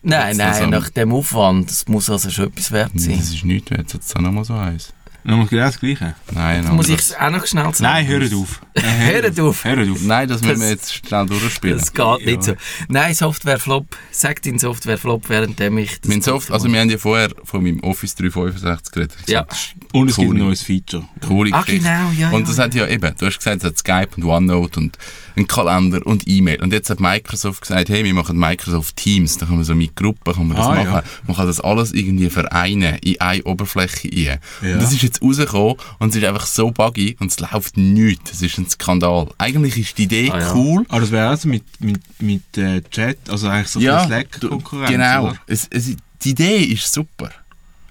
Nein, 0.03 0.29
Jetzt 0.29 0.37
nein, 0.37 0.71
das 0.71 0.81
nach 0.81 0.89
dem 0.89 1.13
Aufwand, 1.13 1.69
das 1.69 1.87
muss 1.87 2.09
also 2.09 2.29
schon 2.29 2.47
etwas 2.47 2.71
wert 2.71 2.91
sein. 2.95 3.17
Das 3.19 3.29
ist 3.29 3.45
nichts 3.45 3.69
wert, 3.71 3.93
jetzt 3.93 4.15
auch 4.15 4.21
nochmal 4.21 4.43
so 4.45 4.53
eins. 4.55 4.93
Nochmal 5.23 5.45
genau 5.45 5.65
das 5.65 5.79
Gleiche. 5.79 6.15
Nein, 6.33 6.65
Muss 6.75 6.89
ich 6.89 6.97
es 6.99 7.15
auch 7.15 7.29
noch 7.29 7.45
schnell 7.45 7.65
sagen? 7.65 7.83
Nein, 7.83 8.07
hört 8.07 8.33
auf. 8.33 8.59
Hört 8.75 9.39
auf. 9.39 9.63
Hört 9.65 9.87
auf. 9.91 10.01
Nein, 10.01 10.27
das 10.27 10.41
müssen 10.41 10.61
wir 10.61 10.75
Das- 10.75 10.89
jetzt 10.91 11.07
schnell 11.07 11.25
durchspielen. 11.27 11.77
Das 11.77 11.93
geht 11.93 12.25
nicht 12.25 12.37
Ja. 12.37 12.41
so. 12.41 12.53
Nein, 12.87 13.13
Software-Flop. 13.13 13.85
Sag 14.09 14.41
deinen 14.41 14.57
Software-Flop, 14.57 15.29
währenddem 15.29 15.77
ich... 15.77 16.01
das 16.01 16.09
Mein 16.09 16.23
Soft, 16.23 16.49
also 16.49 16.67
wir 16.73 16.79
haben 16.79 16.89
ja 16.89 16.97
vorher 16.97 17.29
von 17.43 17.61
meinem 17.61 17.81
Office 17.81 18.15
365 18.15 18.91
geredet. 18.91 19.15
Ja. 19.27 19.43
das 19.43 19.67
Und 19.93 20.09
es 20.09 20.15
gibt 20.15 20.27
Cool. 20.27 20.35
ein 20.37 20.39
neues 20.39 20.63
Feature. 20.63 21.03
Coole 21.27 21.53
Ah, 21.53 21.63
genau, 21.67 22.09
ja, 22.17 22.31
Und 22.31 22.41
ja. 22.41 22.47
das 22.47 22.57
hat 22.57 22.73
ja 22.73 22.87
eben, 22.87 23.13
du 23.15 23.25
hast 23.27 23.37
gesagt, 23.37 23.57
es 23.57 23.63
hat 23.63 23.77
Skype 23.77 24.09
und 24.17 24.23
OneNote 24.23 24.79
und 24.79 24.97
einen 25.35 25.47
Kalender 25.47 26.05
und 26.05 26.27
E-Mail. 26.27 26.61
Und 26.61 26.73
jetzt 26.73 26.89
hat 26.89 26.99
Microsoft 26.99 27.61
gesagt, 27.61 27.89
hey, 27.89 28.03
wir 28.03 28.13
machen 28.13 28.37
Microsoft 28.37 28.95
Teams. 28.95 29.37
Da 29.37 29.45
kann 29.45 29.55
man 29.55 29.63
so 29.63 29.75
mit 29.75 29.95
Gruppen 29.95 30.33
kann 30.33 30.47
man 30.47 30.57
das 30.57 30.65
Ah, 30.65 30.75
machen. 30.75 30.85
ja. 30.93 31.03
Man 31.27 31.35
kann 31.37 31.47
das 31.47 31.59
alles 31.59 31.91
irgendwie 31.93 32.29
vereinen 32.29 32.97
in 33.03 33.19
eine 33.21 33.43
Oberfläche 33.43 34.09
rein. 34.09 34.39
Ja. 34.61 34.73
Und 34.73 34.81
das 34.83 34.91
ist 34.93 35.01
jetzt 35.03 35.21
rausgekommen 35.21 35.75
und 35.99 36.09
es 36.09 36.15
ist 36.15 36.23
einfach 36.25 36.45
so 36.45 36.71
buggy 36.71 37.15
und 37.19 37.31
es 37.31 37.39
läuft 37.39 37.77
nichts. 37.77 38.31
Das 38.31 38.41
ist 38.41 38.57
ein 38.57 38.69
Skandal. 38.69 39.29
Eigentlich 39.37 39.77
ist 39.77 39.97
die 39.97 40.03
Idee 40.03 40.29
Ah, 40.31 40.53
cool. 40.53 40.85
Aber 40.89 41.01
das 41.01 41.11
wäre 41.11 41.27
also 41.29 41.47
mit, 41.47 41.63
mit, 41.79 42.01
mit 42.21 42.57
äh, 42.57 42.81
Chat, 42.89 43.17
also 43.29 43.47
eigentlich 43.47 43.67
so 43.69 43.79
Ja, 43.79 44.05
Slack-Konkurrenz. 44.05 44.89
Genau. 44.91 45.33
Es, 45.47 45.67
es, 45.69 45.95
die 46.23 46.29
Idee 46.31 46.57
ist 46.63 46.91
super. 46.93 47.31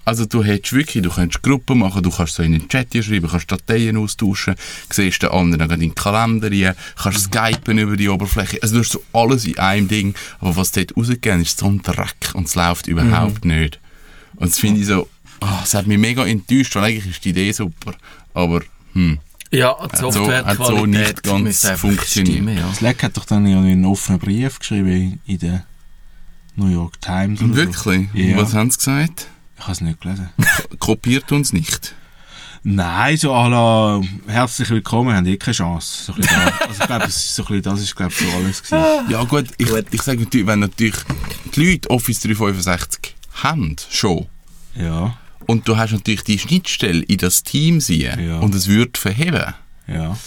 Also 0.03 0.25
du 0.25 0.43
hättest 0.43 0.73
wirklich, 0.73 1.03
du 1.03 1.09
kannst 1.11 1.43
Gruppen 1.43 1.79
machen, 1.79 2.01
du 2.01 2.09
kannst 2.09 2.33
so 2.35 2.41
in 2.43 2.53
den 2.53 2.67
Chat 2.67 2.87
hier 2.91 3.03
schreiben, 3.03 3.29
kannst 3.29 3.51
Dateien 3.51 3.97
austauschen, 3.97 4.55
siehst 4.91 5.21
den 5.21 5.29
anderen 5.29 5.69
in 5.71 5.79
den 5.79 5.95
Kalender 5.95 6.49
rein, 6.51 6.75
kannst 6.95 7.25
skypen 7.25 7.77
über 7.77 7.95
die 7.97 8.09
Oberfläche. 8.09 8.57
Also 8.63 8.75
du 8.75 8.81
hast 8.81 8.91
so 8.93 9.03
alles 9.13 9.45
in 9.45 9.57
einem 9.59 9.87
Ding. 9.87 10.15
Aber 10.39 10.55
was 10.55 10.71
dort 10.71 10.97
rausgeht, 10.97 11.25
ist 11.41 11.59
so 11.59 11.67
ein 11.67 11.81
Dreck 11.83 12.31
und 12.33 12.47
es 12.47 12.55
läuft 12.55 12.87
überhaupt 12.87 13.45
nicht. 13.45 13.79
Und 14.37 14.49
das 14.51 14.57
finde 14.59 14.81
ich 14.81 14.87
so, 14.87 15.07
ah, 15.41 15.61
es 15.63 15.73
hat 15.75 15.85
mich 15.85 15.99
mega 15.99 16.25
enttäuscht, 16.25 16.75
weil 16.75 16.85
eigentlich 16.85 17.07
ist 17.07 17.23
die 17.23 17.29
Idee 17.29 17.51
super. 17.51 17.93
Aber, 18.33 18.61
hm. 18.93 19.19
Ja, 19.53 19.75
die 19.79 19.83
Hat 19.83 19.97
so- 19.97 20.11
Softwarequalität 20.11 21.17
hat 21.17 21.25
so 21.27 21.37
nicht 21.37 21.61
ganz 21.63 21.79
funktioniert. 21.79 22.35
stimmen, 22.37 22.57
ja. 22.57 22.73
Slack 22.73 23.03
hat 23.03 23.17
doch 23.17 23.25
dann 23.25 23.45
ja 23.45 23.59
einen 23.59 23.83
offenen 23.85 24.17
Brief 24.19 24.57
geschrieben 24.59 25.19
in 25.27 25.39
der 25.39 25.65
New 26.55 26.69
York 26.69 26.99
Times. 27.01 27.41
Oder 27.41 27.49
So. 27.49 27.55
Wirklich? 27.57 28.07
Ja. 28.13 28.37
Was 28.37 28.53
haben 28.53 28.71
sie 28.71 28.77
gesagt? 28.77 29.27
Ich 29.61 29.67
habe 29.67 29.73
es 29.73 29.81
nicht 29.81 30.01
gelesen. 30.01 30.29
Kopiert 30.79 31.31
uns 31.31 31.53
nicht. 31.53 31.93
Nein, 32.63 33.15
so 33.15 33.31
à 33.31 33.47
la 33.47 34.01
herzlich 34.27 34.69
willkommen, 34.71 35.15
haben 35.15 35.27
eh 35.27 35.37
keine 35.37 35.53
Chance. 35.55 36.05
So 36.05 36.13
ein 36.13 36.21
bisschen 36.21 36.35
da. 36.35 36.65
also 36.65 36.81
ich 36.81 36.87
glaube, 36.87 37.05
das 37.05 37.15
ist 37.15 37.35
so, 37.35 37.43
bisschen, 37.43 37.61
das 37.61 37.79
ist 37.79 37.95
glaube 37.95 38.11
ich 38.11 38.17
so 38.19 38.37
alles 38.37 38.63
gewesen. 38.63 39.09
Ja 39.11 39.23
gut, 39.23 39.45
ich, 39.59 39.67
Gut. 39.67 39.85
ich 39.91 40.01
sage 40.01 40.21
natürlich, 40.21 40.47
wenn 40.47 40.59
natürlich 40.61 40.95
die 41.55 41.63
Leute 41.71 41.89
Office 41.91 42.21
365 42.21 43.15
haben, 43.43 43.75
schon, 43.91 44.25
Ja, 44.75 45.15
und 45.45 45.67
du 45.67 45.77
hast 45.77 45.91
natürlich 45.91 46.23
die 46.23 46.39
Schnittstelle 46.39 47.03
in 47.03 47.17
das 47.19 47.43
Team 47.43 47.81
sehen 47.81 48.19
Ja. 48.27 48.39
und 48.39 48.55
es 48.55 48.67
wird 48.67 48.97
verheben, 48.97 49.53
ja. 49.87 50.17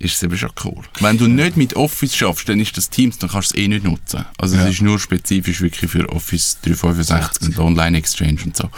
Ist 0.00 0.14
es 0.16 0.22
eben 0.22 0.36
schon 0.36 0.50
cool. 0.64 0.82
Wenn 1.00 1.18
du 1.18 1.26
nicht 1.26 1.56
mit 1.56 1.74
Office 1.76 2.14
schaffst, 2.16 2.48
dann 2.48 2.60
ist 2.60 2.76
das 2.76 2.90
Teams, 2.90 3.18
dann 3.18 3.30
kannst 3.30 3.52
du 3.52 3.58
es 3.58 3.62
eh 3.64 3.68
nicht 3.68 3.84
nutzen. 3.84 4.24
Also 4.38 4.56
Ja. 4.56 4.64
es 4.64 4.74
ist 4.74 4.82
nur 4.82 4.98
spezifisch 4.98 5.60
wirklich 5.60 5.90
für 5.90 6.08
Office 6.10 6.58
365 6.62 7.48
und 7.48 7.58
Online 7.58 7.98
Exchange 7.98 8.38
und 8.44 8.56
so. 8.56 8.70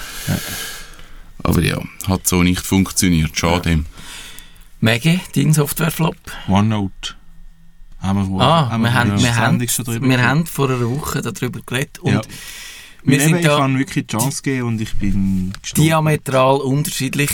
Aber 1.42 1.62
ja, 1.62 1.78
hat 2.06 2.26
so 2.26 2.42
nicht 2.42 2.60
funktioniert, 2.64 3.38
schade. 3.38 3.84
Maggie, 4.80 5.20
dein 5.34 5.52
Software-Flop? 5.52 6.16
OneNote. 6.48 7.14
Haben 8.00 8.18
wir, 8.20 8.28
wohl- 8.28 8.42
Ah, 8.42 8.70
haben 8.70 8.82
wir, 8.84 8.94
haben, 8.94 9.20
wir, 9.20 9.34
haben, 9.36 9.60
wir 9.60 10.22
haben 10.22 10.46
vor 10.46 10.70
einer 10.70 10.88
Woche 10.88 11.20
darüber 11.20 11.60
geredet 11.66 11.98
und 11.98 12.12
Ja. 12.12 12.20
wir 13.02 13.20
sind 13.20 13.36
ich 13.38 13.44
da 13.46 13.58
habe 13.60 13.76
wirklich 13.78 14.06
die 14.06 14.16
Chance 14.16 14.42
gegeben 14.42 14.68
und 14.68 14.80
ich 14.80 14.94
bin 14.94 15.52
gestorben. 15.60 15.84
diametral 15.88 16.56
unterschiedlich. 16.58 17.30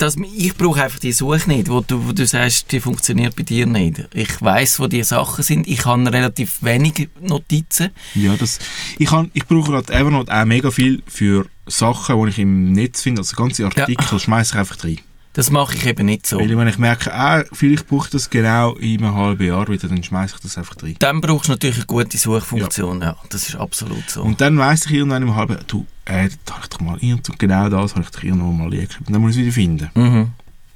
Dass, 0.00 0.16
ich 0.16 0.56
brauche 0.56 0.82
einfach 0.82 0.98
die 0.98 1.12
Suche 1.12 1.48
nicht, 1.48 1.68
wo 1.68 1.80
du, 1.80 2.06
wo 2.06 2.12
du 2.12 2.26
sagst, 2.26 2.72
die 2.72 2.80
funktioniert 2.80 3.36
bei 3.36 3.42
dir 3.42 3.66
nicht. 3.66 4.08
Ich 4.14 4.40
weiß, 4.40 4.80
wo 4.80 4.86
die 4.86 5.02
Sachen 5.02 5.44
sind. 5.44 5.68
Ich 5.68 5.84
habe 5.84 6.12
relativ 6.12 6.62
wenig 6.62 7.08
Notizen. 7.20 7.90
Ja, 8.14 8.36
das, 8.36 8.58
ich, 8.98 9.08
kann, 9.08 9.30
ich 9.34 9.46
brauche 9.46 9.70
gerade 9.70 9.92
Evernote 9.92 10.34
auch 10.34 10.44
mega 10.44 10.70
viel 10.70 11.02
für 11.06 11.46
Sachen, 11.66 12.22
die 12.22 12.30
ich 12.30 12.38
im 12.38 12.72
Netz 12.72 13.02
finde. 13.02 13.20
Also 13.20 13.36
ganze 13.36 13.64
Artikel 13.64 14.06
ja. 14.10 14.18
schmeiße 14.18 14.54
ich 14.54 14.58
einfach 14.58 14.84
rein. 14.84 14.98
Das 15.32 15.50
mache 15.50 15.76
ich 15.76 15.86
eben 15.86 16.06
nicht 16.06 16.26
so. 16.26 16.40
Weil 16.40 16.56
wenn 16.56 16.66
ich 16.66 16.78
merke, 16.78 17.14
ah, 17.14 17.44
vielleicht 17.52 17.86
brauche 17.86 18.06
ich 18.06 18.10
das 18.10 18.30
genau 18.30 18.74
in 18.74 19.04
einem 19.04 19.14
halben 19.14 19.46
Jahr 19.46 19.68
wieder, 19.68 19.86
dann 19.86 20.02
schmeiße 20.02 20.34
ich 20.36 20.40
das 20.42 20.58
einfach 20.58 20.74
rein. 20.82 20.96
Dann 20.98 21.20
brauchst 21.20 21.46
du 21.46 21.52
natürlich 21.52 21.76
eine 21.76 21.86
gute 21.86 22.18
Suchfunktion, 22.18 23.00
ja. 23.00 23.08
ja 23.08 23.16
das 23.28 23.48
ist 23.48 23.54
absolut 23.54 24.10
so. 24.10 24.22
Und 24.22 24.40
dann 24.40 24.58
weiss 24.58 24.86
ich 24.86 24.92
irgendwann 24.92 25.22
im 25.22 25.36
halben 25.36 25.54
Jahr, 25.54 25.62
du, 25.68 25.86
äh, 26.04 26.28
da 26.44 26.54
habe 26.54 26.64
ich 26.64 26.68
doch 26.68 26.80
mal 26.80 26.98
irgendwo, 27.00 27.32
genau 27.38 27.68
das 27.68 27.94
habe 27.94 28.04
ich 28.04 28.10
doch 28.10 28.22
irgendwo 28.24 28.50
mal 28.50 28.70
geschrieben. 28.70 29.12
Dann 29.12 29.20
muss 29.20 29.36
ich 29.36 29.38
es 29.38 29.42
wieder 29.44 29.52
finden. 29.52 29.90
Mhm. 29.94 30.30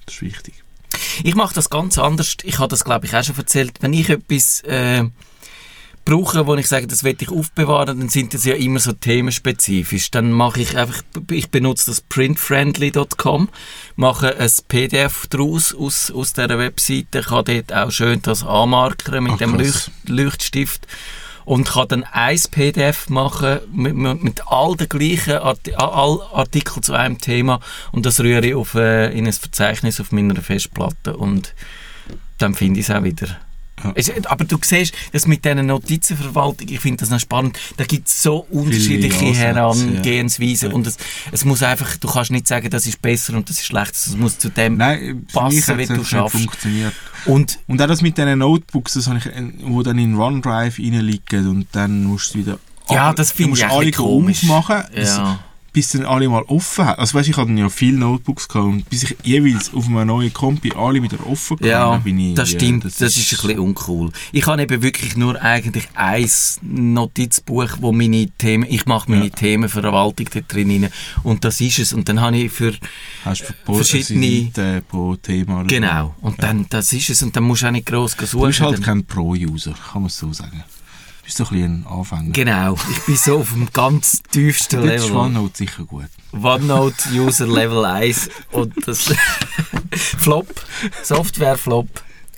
Das 0.06 0.14
ist 0.14 0.22
wichtig. 0.22 0.54
Ich 1.24 1.34
mache 1.34 1.54
das 1.54 1.68
ganz 1.68 1.98
anders. 1.98 2.36
Ich 2.44 2.60
habe 2.60 2.68
das, 2.68 2.84
glaube 2.84 3.06
ich, 3.06 3.16
auch 3.16 3.24
schon 3.24 3.36
erzählt. 3.36 3.78
Wenn 3.80 3.92
ich 3.92 4.08
etwas... 4.08 4.60
Äh, 4.60 5.04
brauche, 6.04 6.46
wo 6.46 6.54
ich 6.56 6.68
sage, 6.68 6.86
das 6.86 7.04
will 7.04 7.16
ich 7.18 7.30
aufbewahren, 7.30 7.98
dann 7.98 8.08
sind 8.08 8.34
das 8.34 8.44
ja 8.44 8.54
immer 8.54 8.78
so 8.78 8.92
themenspezifisch. 8.92 10.10
Dann 10.10 10.32
mache 10.32 10.60
ich 10.60 10.76
einfach, 10.76 11.02
ich 11.30 11.50
benutze 11.50 11.90
das 11.90 12.00
printfriendly.com, 12.02 13.48
mache 13.96 14.36
ein 14.36 14.50
PDF 14.68 15.26
daraus 15.28 15.74
aus, 15.74 16.10
aus 16.10 16.32
dieser 16.32 16.58
Webseite, 16.58 17.22
kann 17.22 17.44
dort 17.44 17.72
auch 17.72 17.90
schön 17.90 18.20
das 18.22 18.44
anmarkern 18.44 19.24
mit 19.24 19.34
Ach, 19.34 19.38
dem 19.38 19.54
Leucht, 19.54 19.90
Leuchtstift 20.06 20.86
und 21.44 21.68
kann 21.68 21.88
dann 21.88 22.04
ein 22.04 22.40
PDF 22.50 23.08
machen 23.08 23.60
mit, 23.72 23.94
mit 23.94 24.42
all 24.46 24.76
den 24.76 24.88
gleichen 24.88 25.38
Arti 25.38 25.74
all 25.74 26.20
Artikeln 26.32 26.82
zu 26.82 26.94
einem 26.94 27.18
Thema 27.18 27.60
und 27.92 28.06
das 28.06 28.20
rühre 28.20 28.46
ich 28.46 28.54
auf, 28.54 28.74
äh, 28.74 29.12
in 29.16 29.26
ein 29.26 29.32
Verzeichnis 29.32 30.00
auf 30.00 30.12
meiner 30.12 30.40
Festplatte 30.40 31.16
und 31.16 31.54
dann 32.38 32.54
finde 32.54 32.80
ich 32.80 32.88
es 32.88 32.94
auch 32.94 33.04
wieder. 33.04 33.28
Es, 33.94 34.10
aber 34.26 34.44
du 34.44 34.56
siehst, 34.62 34.94
dass 35.12 35.26
mit 35.26 35.44
dieser 35.44 35.62
Notizenverwaltung, 35.62 36.68
ich 36.68 36.80
finde 36.80 36.98
das 36.98 37.10
noch 37.10 37.20
spannend, 37.20 37.58
da 37.76 37.84
gibt 37.84 38.08
es 38.08 38.22
so 38.22 38.46
unterschiedliche 38.50 39.34
Herangehensweisen 39.34 40.70
ja. 40.70 40.74
und 40.74 40.86
es, 40.86 40.96
es 41.32 41.44
muss 41.44 41.62
einfach, 41.62 41.96
du 41.96 42.08
kannst 42.08 42.30
nicht 42.30 42.46
sagen, 42.46 42.70
das 42.70 42.86
ist 42.86 43.02
besser 43.02 43.34
und 43.34 43.50
das 43.50 43.58
ist 43.58 43.66
schlechter, 43.66 43.92
es 43.92 44.16
muss 44.16 44.38
zu 44.38 44.48
dem 44.48 44.76
Nein, 44.76 45.26
passen, 45.32 45.78
wie 45.78 45.86
du 45.86 46.04
schaffst. 46.04 46.36
Funktioniert. 46.36 46.94
Und, 47.26 47.58
und 47.66 47.80
auch 47.82 47.86
das 47.86 48.00
mit 48.00 48.16
diesen 48.16 48.38
Notebooks, 48.38 48.94
das 48.94 49.06
ich, 49.06 49.30
wo 49.62 49.82
dann 49.82 49.98
in 49.98 50.16
OneDrive 50.16 50.78
reinliegen 50.78 51.48
und 51.48 51.66
dann 51.72 52.04
musst 52.04 52.34
du 52.34 52.38
wieder 52.38 52.58
ja, 52.90 53.14
das 53.14 53.32
finde 53.32 53.56
ich 53.56 53.66
alle 53.66 53.90
komisch. 53.92 54.42
aufmachen. 54.42 54.84
Ja 54.94 55.38
bis 55.74 55.90
dann 55.90 56.06
alle 56.06 56.28
mal 56.28 56.42
offen 56.44 56.86
haben. 56.86 56.98
Also 57.00 57.18
weißt, 57.18 57.28
ich 57.28 57.36
hatte 57.36 57.52
ja 57.52 57.68
viele 57.68 57.98
Notebooks 57.98 58.48
gehabt 58.48 58.66
und 58.66 58.88
bis 58.88 59.02
ich 59.02 59.16
jeweils 59.24 59.74
auf 59.74 59.86
einem 59.86 60.06
neuen 60.06 60.32
Kompi 60.32 60.72
alle 60.74 61.02
wieder 61.02 61.26
offen 61.26 61.58
hatte, 61.58 61.68
ja, 61.68 61.96
bin 61.98 62.18
ich... 62.18 62.34
das 62.34 62.50
stimmt, 62.50 62.84
das, 62.84 62.96
das 62.96 63.16
ist, 63.16 63.32
ist 63.32 63.40
ein 63.42 63.48
bisschen 63.48 63.60
uncool. 63.60 64.12
Ich 64.32 64.46
habe 64.46 64.62
eben 64.62 64.82
wirklich 64.82 65.16
nur 65.16 65.42
eigentlich 65.42 65.88
ein 65.94 66.30
Notizbuch, 66.62 67.70
wo 67.80 67.92
meine 67.92 68.30
Themen, 68.38 68.64
ich 68.68 68.86
mache 68.86 69.10
meine 69.10 69.26
ja. 69.26 69.30
Themenverwaltung 69.30 70.28
da 70.32 70.40
drin 70.40 70.88
und 71.24 71.44
das 71.44 71.60
ist 71.60 71.80
es. 71.80 71.92
Und 71.92 72.08
dann 72.08 72.20
habe 72.20 72.38
ich 72.38 72.52
für 72.52 72.72
Hast 73.24 73.52
du 73.66 73.74
verschiedene... 73.74 74.52
Seiten 74.54 74.84
pro 74.88 75.16
Thema. 75.16 75.64
Genau, 75.64 76.14
und 76.20 76.40
ja. 76.40 76.48
dann, 76.48 76.66
das 76.70 76.92
ist 76.92 77.10
es 77.10 77.22
und 77.22 77.34
dann 77.34 77.42
musst 77.42 77.62
du 77.62 77.66
auch 77.66 77.72
nicht 77.72 77.86
gross 77.86 78.12
suchen. 78.12 78.40
Du 78.40 78.46
bist 78.46 78.60
halt 78.60 78.80
kein 78.80 79.04
Pro-User, 79.04 79.74
kann 79.92 80.02
man 80.02 80.10
so 80.10 80.32
sagen 80.32 80.62
bist 81.24 81.36
so 81.38 81.44
ein 81.44 81.50
bisschen 81.50 81.82
ein 81.82 81.86
Anfänger. 81.86 82.30
Genau, 82.32 82.76
ich 82.90 83.00
bin 83.00 83.16
so 83.16 83.38
auf 83.38 83.50
dem 83.52 83.68
ganz 83.72 84.22
tiefsten 84.30 84.80
Level. 84.82 84.96
Das 84.96 85.04
ist 85.06 85.10
OneNote 85.10 85.56
sicher 85.56 85.84
gut. 85.84 86.06
OneNote 86.32 87.08
User 87.12 87.46
Level 87.46 87.84
1 87.84 88.28
und 88.52 88.74
das 88.86 89.12
Flop, 90.18 90.48
Software 91.02 91.56
Flop, 91.56 91.88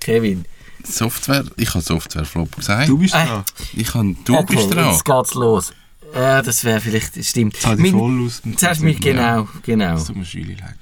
Kevin. 0.01 0.45
Software, 0.85 1.45
ich 1.57 1.69
habe 1.71 1.83
Software 1.83 2.25
Flop 2.25 2.55
gesagt. 2.57 2.89
Du 2.89 2.99
bist 2.99 3.15
äh, 3.15 3.27
dran. 3.27 3.45
Ich 3.75 3.95
habe, 3.95 4.17
du 4.25 4.37
okay, 4.37 4.57
bist 4.57 4.73
dran. 4.73 4.91
jetzt 4.91 5.05
geht's 5.05 5.35
los. 5.35 5.73
Äh, 6.15 6.43
das 6.43 6.65
wäre 6.65 6.81
vielleicht, 6.81 7.17
das 7.17 7.29
stimmt. 7.29 7.55
Jetzt 7.55 7.67
habe 7.67 7.85
ich 7.85 7.93
voll 7.93 8.27
aus 8.27 8.43
dem 8.43 8.57
Zuerst 8.57 8.83
mich, 8.83 9.01
genau, 9.01 9.49
genau. 9.63 9.95
Das 9.95 10.07
tut 10.07 10.17
mir 10.17 10.25
leid. 10.25 10.77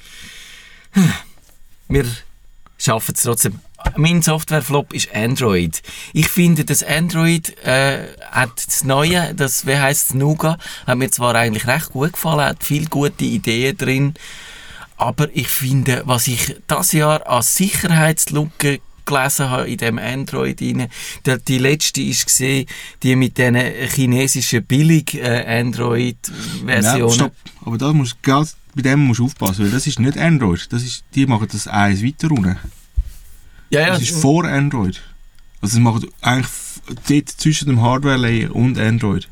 Wir 1.88 2.04
schaffen 2.78 3.14
es 3.14 3.22
trotzdem 3.22 3.60
mein 3.96 4.22
Softwareflop 4.22 4.92
ist 4.92 5.14
Android. 5.14 5.82
Ich 6.12 6.28
finde, 6.28 6.64
das 6.64 6.82
Android 6.82 7.56
äh, 7.64 8.06
hat 8.30 8.66
das 8.66 8.84
Neue, 8.84 9.34
das, 9.34 9.66
wie 9.66 9.76
heisst 9.76 10.10
es, 10.10 10.14
Nougat, 10.14 10.58
hat 10.86 10.98
mir 10.98 11.10
zwar 11.10 11.34
eigentlich 11.34 11.66
recht 11.66 11.90
gut 11.90 12.14
gefallen, 12.14 12.44
hat 12.44 12.64
viele 12.64 12.86
gute 12.86 13.24
Ideen 13.24 13.76
drin, 13.76 14.14
aber 14.96 15.28
ich 15.32 15.48
finde, 15.48 16.02
was 16.06 16.28
ich 16.28 16.56
das 16.66 16.92
Jahr 16.92 17.26
als 17.28 17.56
Sicherheitslücke 17.56 18.80
gelesen 19.06 19.50
habe 19.50 19.68
in 19.68 19.76
dem 19.78 19.98
Android 19.98 20.60
rein. 20.60 20.88
Die, 21.26 21.36
die 21.46 21.58
letzte 21.58 22.02
ist 22.02 22.26
gesehen, 22.26 22.66
die 23.02 23.16
mit 23.16 23.38
diesen 23.38 23.56
chinesischen 23.56 24.64
billig 24.64 25.14
äh, 25.14 25.60
Android 25.60 26.18
Versionen. 26.64 27.14
stopp. 27.14 27.34
Aber 27.64 27.78
da 27.78 27.92
musst, 27.92 28.20
bei 28.22 28.82
dem 28.82 29.00
musst 29.06 29.20
du 29.20 29.26
aufpassen, 29.26 29.64
weil 29.64 29.70
das 29.70 29.86
ist 29.86 29.98
nicht 29.98 30.18
Android. 30.18 30.72
Das 30.72 30.82
ist, 30.82 31.04
die 31.14 31.26
machen 31.26 31.48
das 31.50 31.68
eins 31.68 32.02
weiter 32.02 32.28
runter. 32.28 32.56
Ja, 33.70 33.80
ja. 33.80 33.88
Das 33.88 34.02
ist 34.02 34.16
vor 34.16 34.44
Android. 34.44 35.00
Also 35.60 35.78
es 35.78 35.82
macht 35.82 36.06
eigentlich 36.20 36.50
dort 37.08 37.28
zwischen 37.28 37.68
dem 37.68 37.80
Hardware-Layer 37.80 38.54
und 38.54 38.78
Android. 38.78 39.28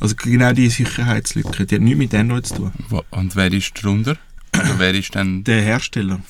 Also 0.00 0.14
genau 0.16 0.52
die 0.52 0.70
Sicherheitslücke. 0.70 1.66
Die 1.66 1.74
hat 1.74 1.82
nichts 1.82 1.98
mit 1.98 2.14
Android 2.14 2.46
zu 2.46 2.54
tun. 2.54 2.72
Und 3.10 3.36
wer 3.36 3.52
ist 3.52 3.72
drunter? 3.74 4.16
Oder 4.54 4.78
wer 4.78 4.94
ist 4.94 5.14
dann... 5.14 5.44
Der 5.44 5.60
Hersteller. 5.62 6.20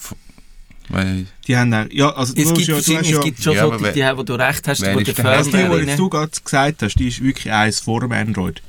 Weil 0.90 1.26
die 1.47 1.56
haben 1.56 1.73
auch, 1.73 1.87
ja, 1.90 2.11
also 2.11 2.35
es 2.37 2.52
gibt, 2.52 2.66
ja, 2.66 2.76
es 2.76 2.87
ja, 2.87 3.20
gibt 3.20 3.42
schon 3.42 3.54
ja, 3.54 3.62
so 3.62 3.76
die, 3.76 3.92
die, 3.92 4.16
wo 4.16 4.23
du 4.25 4.35
recht 4.35 4.66
hast, 4.66 4.85
die, 4.85 5.04
die 5.04 5.12
Firmware... 5.12 5.80
Die, 5.80 5.87
die 5.87 5.97
du 5.97 6.11
gerade 6.11 6.32
gesagt 6.44 6.82
hast, 6.82 6.97
die 6.97 7.09
ist 7.09 7.23
wirklich 7.23 7.52
eins 7.52 7.80
vor 7.80 8.00
dem 8.00 8.12
Android. 8.12 8.61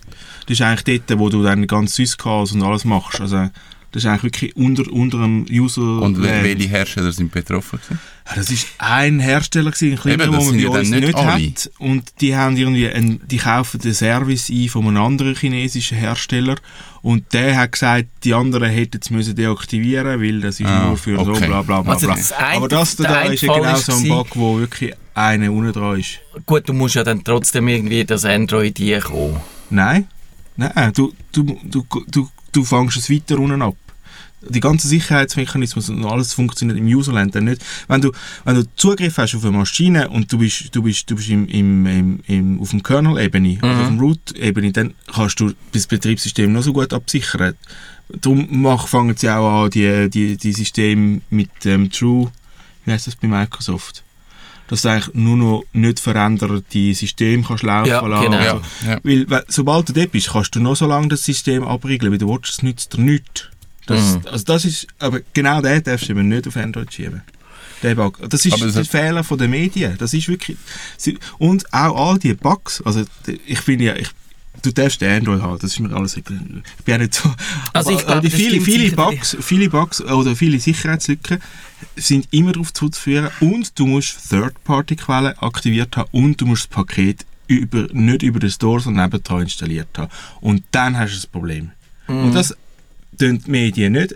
Das 0.45 0.59
ist 0.59 0.61
eigentlich 0.61 1.01
dort, 1.05 1.19
wo 1.19 1.29
du 1.29 1.41
dann 1.41 1.65
ganz 1.65 1.95
Syscalls 1.95 2.51
und 2.51 2.61
alles 2.61 2.85
machst. 2.85 3.19
Also 3.19 3.49
das 3.91 4.03
ist 4.03 4.05
eigentlich 4.05 4.23
wirklich 4.23 4.55
unter, 4.55 4.91
unter 4.91 5.17
einem 5.17 5.45
User... 5.49 5.81
Und 5.81 6.21
welche 6.21 6.69
Hersteller 6.69 7.11
sind 7.11 7.31
betroffen? 7.31 7.79
Gewesen? 7.79 7.99
Das 8.35 8.49
ist 8.49 8.67
ein 8.77 9.19
Hersteller 9.19 9.71
gewesen, 9.71 9.91
ein 9.91 9.99
kleiner, 9.99 10.23
Eben, 10.23 10.31
man 10.31 10.39
bei 10.39 10.79
uns 10.79 10.89
nicht, 10.89 11.01
nicht 11.01 11.17
hat. 11.17 11.71
Und 11.79 12.21
die 12.21 12.35
haben 12.35 12.55
irgendwie, 12.55 12.87
ein, 12.87 13.19
die 13.25 13.37
kaufen 13.37 13.81
den 13.81 13.93
Service 13.93 14.49
ein 14.49 14.69
von 14.69 14.87
einem 14.87 15.03
anderen 15.03 15.35
chinesischen 15.35 15.97
Hersteller. 15.97 16.55
Und 17.03 17.33
der 17.33 17.57
hat 17.57 17.71
gesagt, 17.71 18.07
die 18.23 18.33
anderen 18.33 18.69
hätten 18.69 18.99
es 19.01 19.09
müssen 19.09 19.35
deaktivieren, 19.35 20.21
weil 20.21 20.39
das 20.39 20.59
ist 20.59 20.67
ah, 20.67 20.87
nur 20.87 20.97
für 20.97 21.17
okay. 21.17 21.33
so 21.33 21.45
bla 21.47 21.61
bla 21.63 21.81
bla. 21.81 21.93
Also 21.93 22.07
das 22.07 22.31
ein, 22.31 22.57
Aber 22.57 22.67
das 22.67 22.95
da 22.95 23.21
ist 23.23 23.41
ja 23.41 23.53
genau 23.53 23.75
so 23.75 23.93
ein 23.93 24.07
Bug, 24.07 24.27
wo 24.35 24.59
wirklich 24.59 24.93
einer 25.15 25.51
unten 25.51 25.73
dran 25.73 25.99
ist. 25.99 26.19
Gut, 26.45 26.69
du 26.69 26.73
musst 26.73 26.95
ja 26.95 27.03
dann 27.03 27.23
trotzdem 27.23 27.67
irgendwie 27.67 28.05
das 28.05 28.23
Android 28.23 28.79
kommen. 29.03 29.37
Nein. 29.69 30.07
Nein, 30.57 30.91
du, 30.93 31.11
du, 31.31 31.43
du, 31.63 31.85
du, 32.07 32.29
du 32.51 32.63
fängst 32.63 32.97
es 32.97 33.09
weiter 33.09 33.39
unten 33.39 33.61
ab 33.61 33.75
die 34.49 34.59
ganzen 34.59 34.87
Sicherheitsmechanismen 34.87 36.03
und 36.03 36.11
alles 36.11 36.33
funktioniert 36.33 36.77
im 36.77 36.85
Userland 36.85 37.35
dann 37.35 37.45
nicht. 37.45 37.61
Wenn 37.87 38.01
du, 38.01 38.11
wenn 38.43 38.55
du 38.55 38.63
Zugriff 38.75 39.17
hast 39.17 39.35
auf 39.35 39.43
eine 39.43 39.57
Maschine 39.57 40.09
und 40.09 40.31
du 40.31 40.39
bist, 40.39 40.75
du 40.75 40.81
bist, 40.81 41.09
du 41.09 41.15
bist 41.15 41.29
im, 41.29 41.47
im, 41.47 41.85
im, 41.85 42.19
im 42.27 42.61
auf 42.61 42.71
dem 42.71 42.83
Kernel-Ebene, 42.83 43.59
mhm. 43.61 43.63
auf 43.63 43.87
dem 43.87 43.99
Root-Ebene, 43.99 44.71
dann 44.71 44.93
kannst 45.13 45.39
du 45.39 45.53
das 45.73 45.87
Betriebssystem 45.87 46.51
noch 46.51 46.63
so 46.63 46.73
gut 46.73 46.93
absichern. 46.93 47.55
Darum 48.09 48.79
fangen 48.87 49.15
sie 49.15 49.29
auch 49.29 49.65
an, 49.65 49.69
die, 49.69 50.09
die, 50.09 50.37
die 50.37 50.53
Systeme 50.53 51.21
mit 51.29 51.49
dem 51.63 51.83
ähm, 51.83 51.91
True, 51.91 52.31
wie 52.85 52.91
heißt 52.91 53.07
das 53.07 53.15
bei 53.15 53.27
Microsoft? 53.27 54.03
dass 54.71 54.83
du 54.83 54.89
eigentlich 54.89 55.13
nur 55.13 55.35
noch 55.35 55.63
nicht 55.73 55.99
veränderte 55.99 56.93
System 56.93 57.43
kannst 57.43 57.63
laufen 57.63 57.89
ja, 57.89 58.07
lassen. 58.07 58.31
Genau. 58.31 58.37
Also, 58.37 58.61
ja. 58.87 58.99
Weil, 59.03 59.43
sobald 59.49 59.89
du 59.89 59.93
dort 59.93 60.13
bist, 60.13 60.29
kannst 60.29 60.55
du 60.55 60.61
noch 60.61 60.77
so 60.77 60.87
lange 60.87 61.09
das 61.09 61.25
System 61.25 61.65
abriegeln, 61.65 62.13
wie 62.13 62.17
du 62.17 62.29
willst, 62.29 62.51
es 62.51 62.63
nützt 62.63 62.93
dir 62.93 63.01
nichts. 63.01 63.50
Das, 63.85 64.15
mhm. 64.15 64.21
also 64.27 64.45
das 64.45 64.65
ist, 64.65 64.87
aber 64.99 65.21
genau 65.33 65.61
den 65.61 65.83
darfst 65.83 66.07
du 66.07 66.11
eben 66.13 66.27
nicht 66.27 66.47
auf 66.47 66.55
Android 66.57 66.93
schieben. 66.93 67.21
Der 67.83 67.95
Bug. 67.95 68.19
Das 68.29 68.45
ist 68.45 68.59
der 68.59 68.85
Fehler 68.85 69.23
von 69.23 69.39
den 69.39 69.49
Medien. 69.49 69.97
Das 69.97 70.13
ist 70.13 70.27
wirklich, 70.27 70.57
und 71.39 71.73
auch 71.73 72.09
all 72.09 72.19
die 72.19 72.33
Bugs, 72.35 72.81
also 72.85 73.03
ich 73.25 73.65
bin 73.65 73.79
ja, 73.79 73.95
ich, 73.95 74.09
du 74.61 74.71
darfst 74.71 75.01
den 75.01 75.11
Android 75.11 75.41
haben, 75.41 75.57
das 75.57 75.71
ist 75.71 75.79
mir 75.79 75.91
alles, 75.91 76.15
ich 76.15 76.23
bin 76.23 76.63
ja 76.85 76.99
nicht 76.99 77.15
so, 77.15 77.33
also 77.73 77.89
ich 77.89 78.07
aber, 78.07 78.21
glaube, 78.21 78.29
viele, 78.29 78.61
viele 78.61 78.91
Bugs, 78.91 79.35
viele 79.41 79.69
Bugs 79.69 79.99
oder 79.99 80.35
viele 80.35 80.59
Sicherheitslücken 80.59 81.41
sind 81.95 82.27
immer 82.29 82.51
darauf 82.51 82.71
zuzuführen 82.71 83.29
und 83.39 83.77
du 83.79 83.87
musst 83.87 84.29
Third-Party-Quellen 84.29 85.39
aktiviert 85.39 85.97
haben 85.97 86.09
und 86.11 86.39
du 86.39 86.45
musst 86.45 86.65
das 86.65 86.69
Paket 86.69 87.25
über, 87.47 87.87
nicht 87.91 88.23
über 88.23 88.39
den 88.39 88.51
Store, 88.51 88.79
sondern 88.79 89.05
nebendran 89.05 89.41
installiert 89.41 89.89
haben. 89.97 90.11
Und 90.39 90.63
dann 90.71 90.97
hast 90.97 91.11
du 91.11 91.15
das 91.15 91.27
Problem. 91.27 91.71
Mhm. 92.07 92.25
Und 92.25 92.33
das 92.33 92.55
die 93.11 93.39
Medien 93.47 93.93
nicht, 93.93 94.15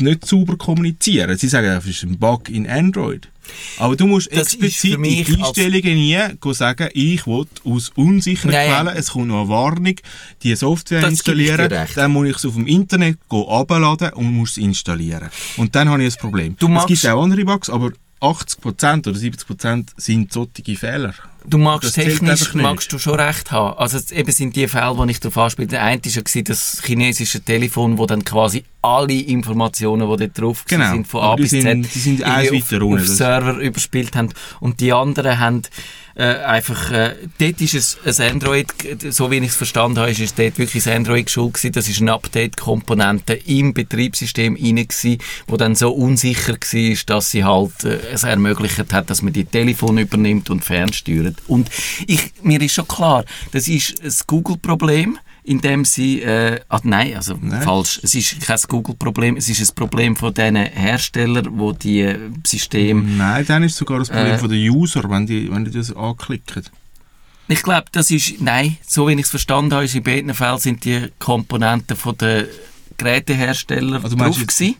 nicht 0.00 0.26
sauber 0.26 0.56
kommunizieren. 0.56 1.36
Sie 1.36 1.48
sagen, 1.48 1.68
es 1.68 1.86
ist 1.86 2.02
ein 2.02 2.18
Bug 2.18 2.48
in 2.48 2.68
Android. 2.68 3.28
Aber 3.78 3.96
du 3.96 4.06
musst 4.06 4.30
Das 4.30 4.54
explizit 4.54 4.94
in 4.94 5.02
die 5.02 5.26
Einstellungen 5.42 5.94
nie 5.94 6.18
sagen, 6.52 6.88
ich 6.92 7.26
will 7.26 7.46
aus 7.64 7.90
unsicheren 7.96 8.52
ja. 8.52 8.64
Quellen, 8.64 8.96
es 8.96 9.10
kommt 9.10 9.28
noch 9.28 9.40
eine 9.40 9.48
Warnung, 9.48 9.96
die 10.42 10.54
Software 10.54 11.00
Das 11.00 11.10
installieren, 11.10 11.68
dann 11.94 12.12
muss 12.12 12.28
ich 12.28 12.36
es 12.36 12.46
auf 12.46 12.54
dem 12.54 12.66
Internet 12.66 13.18
abladen 13.30 14.12
und 14.12 14.32
muss 14.32 14.52
es 14.52 14.58
installieren. 14.58 15.30
Und 15.56 15.74
dann 15.74 15.88
habe 15.88 16.04
ich 16.04 16.14
ein 16.14 16.20
Problem. 16.20 16.56
Du 16.58 16.72
es 16.74 16.86
gibt 16.86 17.06
auch 17.06 17.22
andere 17.22 17.44
Bugs, 17.44 17.70
aber 17.70 17.92
80% 18.20 19.08
oder 19.08 19.18
70% 19.18 19.88
sind 19.96 20.32
solche 20.32 20.76
Fehler. 20.76 21.14
Du 21.46 21.58
magst 21.58 21.84
Das 21.84 21.92
technisch 21.94 22.54
magst 22.54 22.92
du 22.92 22.98
schon 22.98 23.18
recht 23.18 23.50
haben. 23.50 23.76
Also 23.78 23.98
eben 24.14 24.30
sind 24.32 24.54
die 24.56 24.68
Fälle, 24.68 24.94
die 25.04 25.10
ich 25.12 25.20
darauf 25.20 25.38
anspiele. 25.38 25.68
Der 25.68 25.82
eine 25.82 26.00
war 26.04 26.12
ja 26.34 26.42
das 26.42 26.82
chinesische 26.84 27.40
Telefon, 27.40 27.98
wo 27.98 28.06
dann 28.06 28.24
quasi 28.24 28.64
alle 28.82 29.14
Informationen, 29.14 30.08
die 30.10 30.16
dort 30.26 30.38
drauf 30.38 30.64
Genau. 30.66 30.90
sind, 30.92 31.06
von 31.06 31.22
A 31.22 31.36
bis 31.36 31.50
sind- 31.50 31.84
Z, 31.84 31.94
die 31.94 31.98
sind 31.98 32.24
auf, 32.24 32.30
weiter 32.52 32.82
auf 32.84 32.94
Das- 33.00 33.16
Server 33.16 33.58
überspielt 33.58 34.14
haben. 34.16 34.30
Und 34.60 34.80
die 34.80 34.92
anderen 34.92 35.38
haben 35.38 35.62
äh, 36.16 36.24
einfach, 36.44 36.90
äh, 36.90 37.14
dort 37.38 37.60
ist 37.62 37.74
es 38.04 38.20
ein 38.20 38.32
Android, 38.32 38.66
so 39.10 39.30
wie 39.30 39.36
ich 39.38 39.46
es 39.50 39.56
verstanden 39.56 39.98
habe, 40.00 40.10
ist 40.10 40.20
es 40.20 40.34
dort 40.34 40.58
wirklich 40.58 40.86
ein 40.88 40.96
Android 40.98 41.30
schuld 41.30 41.54
gewesen. 41.54 41.72
Das 41.72 41.88
ist 41.88 42.00
eine 42.00 42.12
Update-Komponente 42.12 43.34
im 43.34 43.72
Betriebssystem 43.72 44.54
rein 44.60 44.76
gewesen, 44.88 45.18
wo 45.46 45.56
dann 45.56 45.74
so 45.76 45.90
unsicher 45.92 46.54
war, 46.54 46.96
dass 47.06 47.30
sie 47.30 47.44
halt 47.44 47.84
äh, 47.84 47.98
es 48.12 48.24
ermöglicht 48.24 48.92
hat, 48.92 49.08
dass 49.08 49.22
man 49.22 49.32
die 49.32 49.44
Telefone 49.44 50.02
übernimmt 50.02 50.50
und 50.50 50.64
fernsteuert. 50.64 51.29
Und 51.46 51.70
ich, 52.06 52.32
mir 52.42 52.60
ist 52.60 52.74
schon 52.74 52.88
klar, 52.88 53.24
das 53.52 53.68
ist 53.68 54.02
ein 54.02 54.12
Google-Problem, 54.26 55.18
in 55.42 55.60
dem 55.60 55.84
sie, 55.84 56.20
äh, 56.22 56.60
ah, 56.68 56.80
nein, 56.82 57.16
also 57.16 57.36
Nein. 57.40 57.62
falsch, 57.62 58.00
es 58.02 58.14
ist 58.14 58.40
kein 58.40 58.58
Google-Problem, 58.68 59.36
es 59.36 59.48
ist 59.48 59.60
ein 59.60 59.74
Problem 59.74 60.14
von 60.14 60.34
den 60.34 60.56
Herstellern, 60.56 61.58
wo 61.58 61.72
die 61.72 62.00
äh, 62.02 62.18
Systeme 62.46 63.02
Nein, 63.02 63.46
dann 63.46 63.62
ist 63.62 63.76
sogar 63.76 63.98
das 63.98 64.08
Problem 64.08 64.34
Äh. 64.34 64.38
von 64.38 64.50
den 64.50 64.70
User, 64.70 65.08
wenn 65.08 65.26
die, 65.26 65.50
wenn 65.50 65.64
die 65.64 65.70
das 65.70 65.94
anklicken. 65.96 66.64
Ich 67.48 67.62
glaube, 67.62 67.86
das 67.90 68.10
ist, 68.12 68.40
nein, 68.40 68.76
so 68.86 69.08
wie 69.08 69.14
ich 69.14 69.22
es 69.22 69.30
verstanden 69.30 69.72
habe, 69.72 69.84
ist 69.84 69.94
in 69.96 70.04
beiden 70.04 70.32
Fällen 70.34 70.58
sind 70.58 70.84
die 70.84 71.08
Komponenten 71.18 71.96
von 71.96 72.16
den 72.16 72.46
Geräteherstellern 73.00 74.02
Also 74.02 74.16
drauf 74.16 74.38
gewesen. 74.38 74.76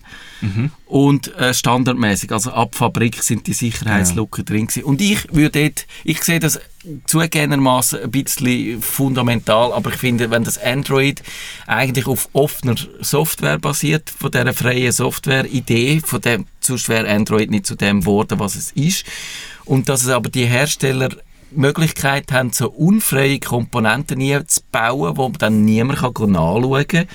Und 0.86 1.34
äh, 1.36 1.52
standardmäßig, 1.52 2.32
also 2.32 2.52
ab 2.52 2.74
Fabrik 2.74 3.22
sind 3.22 3.46
die 3.46 3.52
Sicherheitslücken 3.52 4.44
drin 4.44 4.66
gewesen. 4.66 4.84
Und 4.84 5.00
ich 5.00 5.32
würde 5.32 5.62
dort, 5.62 5.86
ich 6.04 6.22
sehe 6.22 6.40
das 6.40 6.60
zugegebenermaßen 7.06 8.02
ein 8.02 8.10
bisschen 8.10 8.80
fundamental, 8.80 9.72
aber 9.72 9.90
ich 9.90 9.96
finde, 9.96 10.30
wenn 10.30 10.44
das 10.44 10.56
Android 10.56 11.22
eigentlich 11.66 12.06
auf 12.06 12.28
offener 12.32 12.76
Software 13.00 13.58
basiert, 13.58 14.08
von 14.08 14.30
dieser 14.30 14.54
freien 14.54 14.92
Software-Idee, 14.92 16.00
von 16.04 16.20
dem, 16.22 16.46
sonst 16.60 16.88
wäre 16.88 17.08
Android 17.08 17.50
nicht 17.50 17.66
zu 17.66 17.74
dem 17.74 18.00
geworden, 18.00 18.38
was 18.38 18.54
es 18.54 18.72
ist, 18.72 19.04
und 19.66 19.88
dass 19.90 20.02
es 20.02 20.08
aber 20.08 20.30
die 20.30 20.46
Hersteller 20.46 21.10
Möglichkeit 21.52 22.32
haben, 22.32 22.52
so 22.52 22.70
unfreie 22.70 23.40
Komponenten 23.40 24.18
nie 24.18 24.38
zu 24.46 24.60
bauen, 24.70 25.16
wo 25.16 25.28
dann 25.30 25.64
niemand 25.64 25.98
kann 25.98 26.32
nachschauen 26.32 26.86
kann, 26.86 27.08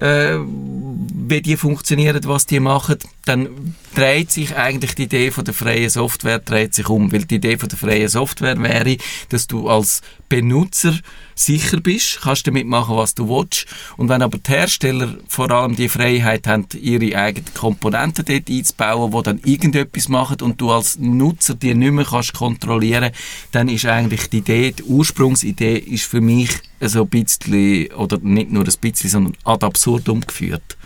äh, 0.00 0.38
wie 0.38 1.42
die 1.42 1.56
funktionieren, 1.56 2.20
was 2.24 2.46
die 2.46 2.60
machen, 2.60 2.98
dann 3.30 3.76
dreht 3.94 4.32
sich 4.32 4.56
eigentlich 4.56 4.96
die 4.96 5.04
Idee 5.04 5.30
von 5.30 5.44
der 5.44 5.54
freien 5.54 5.88
Software 5.88 6.40
dreht 6.40 6.74
sich 6.74 6.88
um, 6.88 7.12
weil 7.12 7.26
die 7.26 7.36
Idee 7.36 7.58
von 7.58 7.68
der 7.68 7.78
freien 7.78 8.08
Software 8.08 8.60
wäre, 8.60 8.96
dass 9.28 9.46
du 9.46 9.68
als 9.68 10.00
Benutzer 10.28 10.98
sicher 11.36 11.78
bist, 11.80 12.22
kannst 12.22 12.48
damit 12.48 12.66
machen, 12.66 12.96
was 12.96 13.14
du 13.14 13.28
willst 13.28 13.66
und 13.96 14.08
wenn 14.08 14.22
aber 14.22 14.38
die 14.38 14.50
Hersteller 14.50 15.16
vor 15.28 15.48
allem 15.52 15.76
die 15.76 15.88
Freiheit 15.88 16.48
haben, 16.48 16.66
ihre 16.80 17.16
eigenen 17.16 17.54
Komponenten 17.54 18.24
dort 18.24 18.50
einzubauen, 18.50 19.12
die 19.12 19.22
dann 19.22 19.40
irgendetwas 19.44 20.08
machen 20.08 20.42
und 20.42 20.60
du 20.60 20.72
als 20.72 20.98
Nutzer 20.98 21.54
die 21.54 21.74
nicht 21.74 21.92
mehr 21.92 22.04
kannst 22.04 22.34
kontrollieren, 22.34 23.12
dann 23.52 23.68
ist 23.68 23.86
eigentlich 23.86 24.28
die 24.28 24.38
Idee, 24.38 24.72
die 24.72 24.82
Ursprungsidee 24.82 25.76
ist 25.76 26.04
für 26.04 26.20
mich 26.20 26.50
so 26.80 27.02
ein 27.02 27.08
bisschen, 27.08 27.92
oder 27.92 28.18
nicht 28.18 28.50
nur 28.50 28.64
ein 28.64 28.74
bisschen, 28.80 29.08
sondern 29.08 29.36
ad 29.44 29.64
absurdum 29.64 30.20
geführt. 30.22 30.76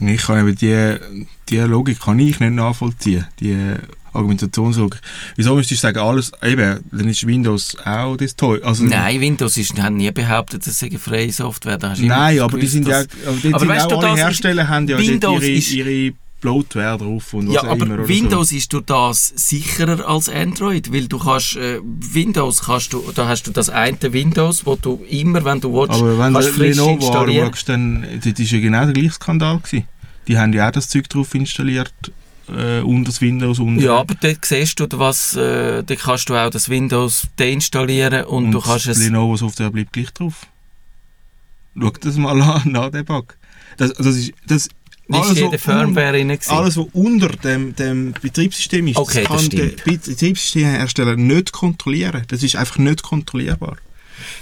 Ich 0.00 0.22
kann 0.22 0.40
eben 0.46 0.56
die, 0.56 0.96
die 1.48 1.58
Logik 1.58 2.00
kann 2.00 2.18
ich 2.18 2.40
nicht 2.40 2.52
nachvollziehen, 2.52 3.26
die 3.40 3.56
Argumentationslogik. 4.12 5.00
Wieso 5.36 5.56
müsstest 5.56 5.82
du 5.82 5.86
sagen, 5.88 5.98
alles, 5.98 6.30
eben, 6.42 6.80
dann 6.92 7.08
ist 7.08 7.26
Windows 7.26 7.76
auch 7.84 8.16
das 8.16 8.36
toll. 8.36 8.62
Also, 8.64 8.84
Nein, 8.84 9.20
Windows 9.20 9.56
ist, 9.56 9.80
haben 9.82 9.96
nie 9.96 10.10
behauptet, 10.12 10.64
das 10.66 10.78
sei 10.78 10.86
eine 10.86 10.98
freie 11.00 11.32
Software. 11.32 11.78
Da 11.78 11.94
immer 11.94 12.06
Nein, 12.06 12.38
aber 12.40 12.52
die 12.58 12.66
gewusst, 12.66 12.72
sind 12.72 12.86
ja, 12.88 13.02
dass- 13.02 13.08
aber 13.26 13.36
Aber 13.48 13.58
sind 13.58 13.68
weißt 13.68 13.86
auch 13.86 14.00
du, 14.00 14.06
alle 14.06 14.16
Hersteller 14.16 14.68
haben 14.68 14.86
ja 14.88 14.98
Windows 14.98 15.42
ihre, 15.42 15.52
ist- 15.52 15.72
ihre 15.72 16.12
Bloatware 16.44 16.98
drauf 16.98 17.32
und 17.32 17.48
was 17.48 17.54
Ja, 17.54 17.62
auch 17.70 17.76
immer. 17.76 18.06
Windows 18.06 18.52
ist 18.52 18.70
durch 18.74 18.84
das 18.84 19.28
sicherer 19.34 20.06
als 20.06 20.28
Android, 20.28 20.92
weil 20.92 21.08
du 21.08 21.18
kannst, 21.18 21.56
äh, 21.56 21.80
Windows 21.82 22.64
kannst 22.64 22.92
du, 22.92 23.02
da 23.14 23.26
hast 23.26 23.44
du 23.44 23.50
das 23.50 23.70
eine 23.70 24.12
Windows, 24.12 24.66
wo 24.66 24.76
du 24.76 25.02
immer, 25.08 25.42
wenn 25.46 25.62
du 25.62 25.72
so. 25.72 25.80
willst, 25.80 26.02
Aber 26.02 26.18
wenn 26.18 26.34
kannst 26.34 26.50
du 26.50 26.52
frisch 26.52 26.76
Lenovo 26.76 27.10
anschaust, 27.10 27.68
dann, 27.70 28.06
das 28.22 28.38
ist 28.38 28.50
ja 28.52 28.60
genau 28.60 28.84
der 28.84 28.92
gleiche 28.92 29.12
Skandal 29.12 29.58
gewesen. 29.58 29.88
Die 30.28 30.36
haben 30.36 30.52
ja 30.52 30.68
auch 30.68 30.72
das 30.72 30.90
Zeug 30.90 31.08
drauf 31.08 31.34
installiert, 31.34 31.94
äh, 32.48 32.80
und 32.80 33.08
das 33.08 33.22
Windows 33.22 33.58
und 33.58 33.80
Ja, 33.80 34.00
aber 34.00 34.14
dort 34.14 34.44
siehst 34.44 34.78
du, 34.78 34.86
was, 34.98 35.34
äh, 35.36 35.82
dort 35.82 35.98
kannst 35.98 36.28
du 36.28 36.34
auch 36.34 36.50
das 36.50 36.68
Windows 36.68 37.26
deinstallieren 37.36 38.26
und, 38.26 38.44
und 38.44 38.52
du 38.52 38.60
kannst 38.60 38.86
es... 38.86 38.98
Lenovo 38.98 39.38
Software 39.38 39.70
bleibt 39.70 39.94
gleich 39.94 40.12
drauf. 40.12 40.46
Schau 41.80 41.90
das 42.02 42.16
mal 42.18 42.38
an, 42.42 42.62
nach 42.70 42.90
dem 42.90 43.06
Bug. 43.06 43.34
Das, 43.78 43.94
das 43.94 44.14
ist, 44.16 44.32
das, 44.46 44.68
Ist 45.06 45.18
was 45.18 45.38
jede 45.38 45.58
Firmware 45.58 46.24
gewesen? 46.24 46.50
Alles, 46.50 46.76
was 46.76 46.86
unter 46.92 47.28
dem, 47.28 47.76
dem 47.76 48.14
Betriebssystem 48.20 48.86
ist, 48.88 48.96
Okay, 48.96 49.24
kann 49.24 49.48
der. 49.50 49.66
Betriebssystemhersteller 49.84 51.16
nicht 51.16 51.52
kontrollieren. 51.52 52.22
Das 52.28 52.42
ist 52.42 52.56
einfach 52.56 52.78
nicht 52.78 53.02
kontrollierbar. 53.02 53.76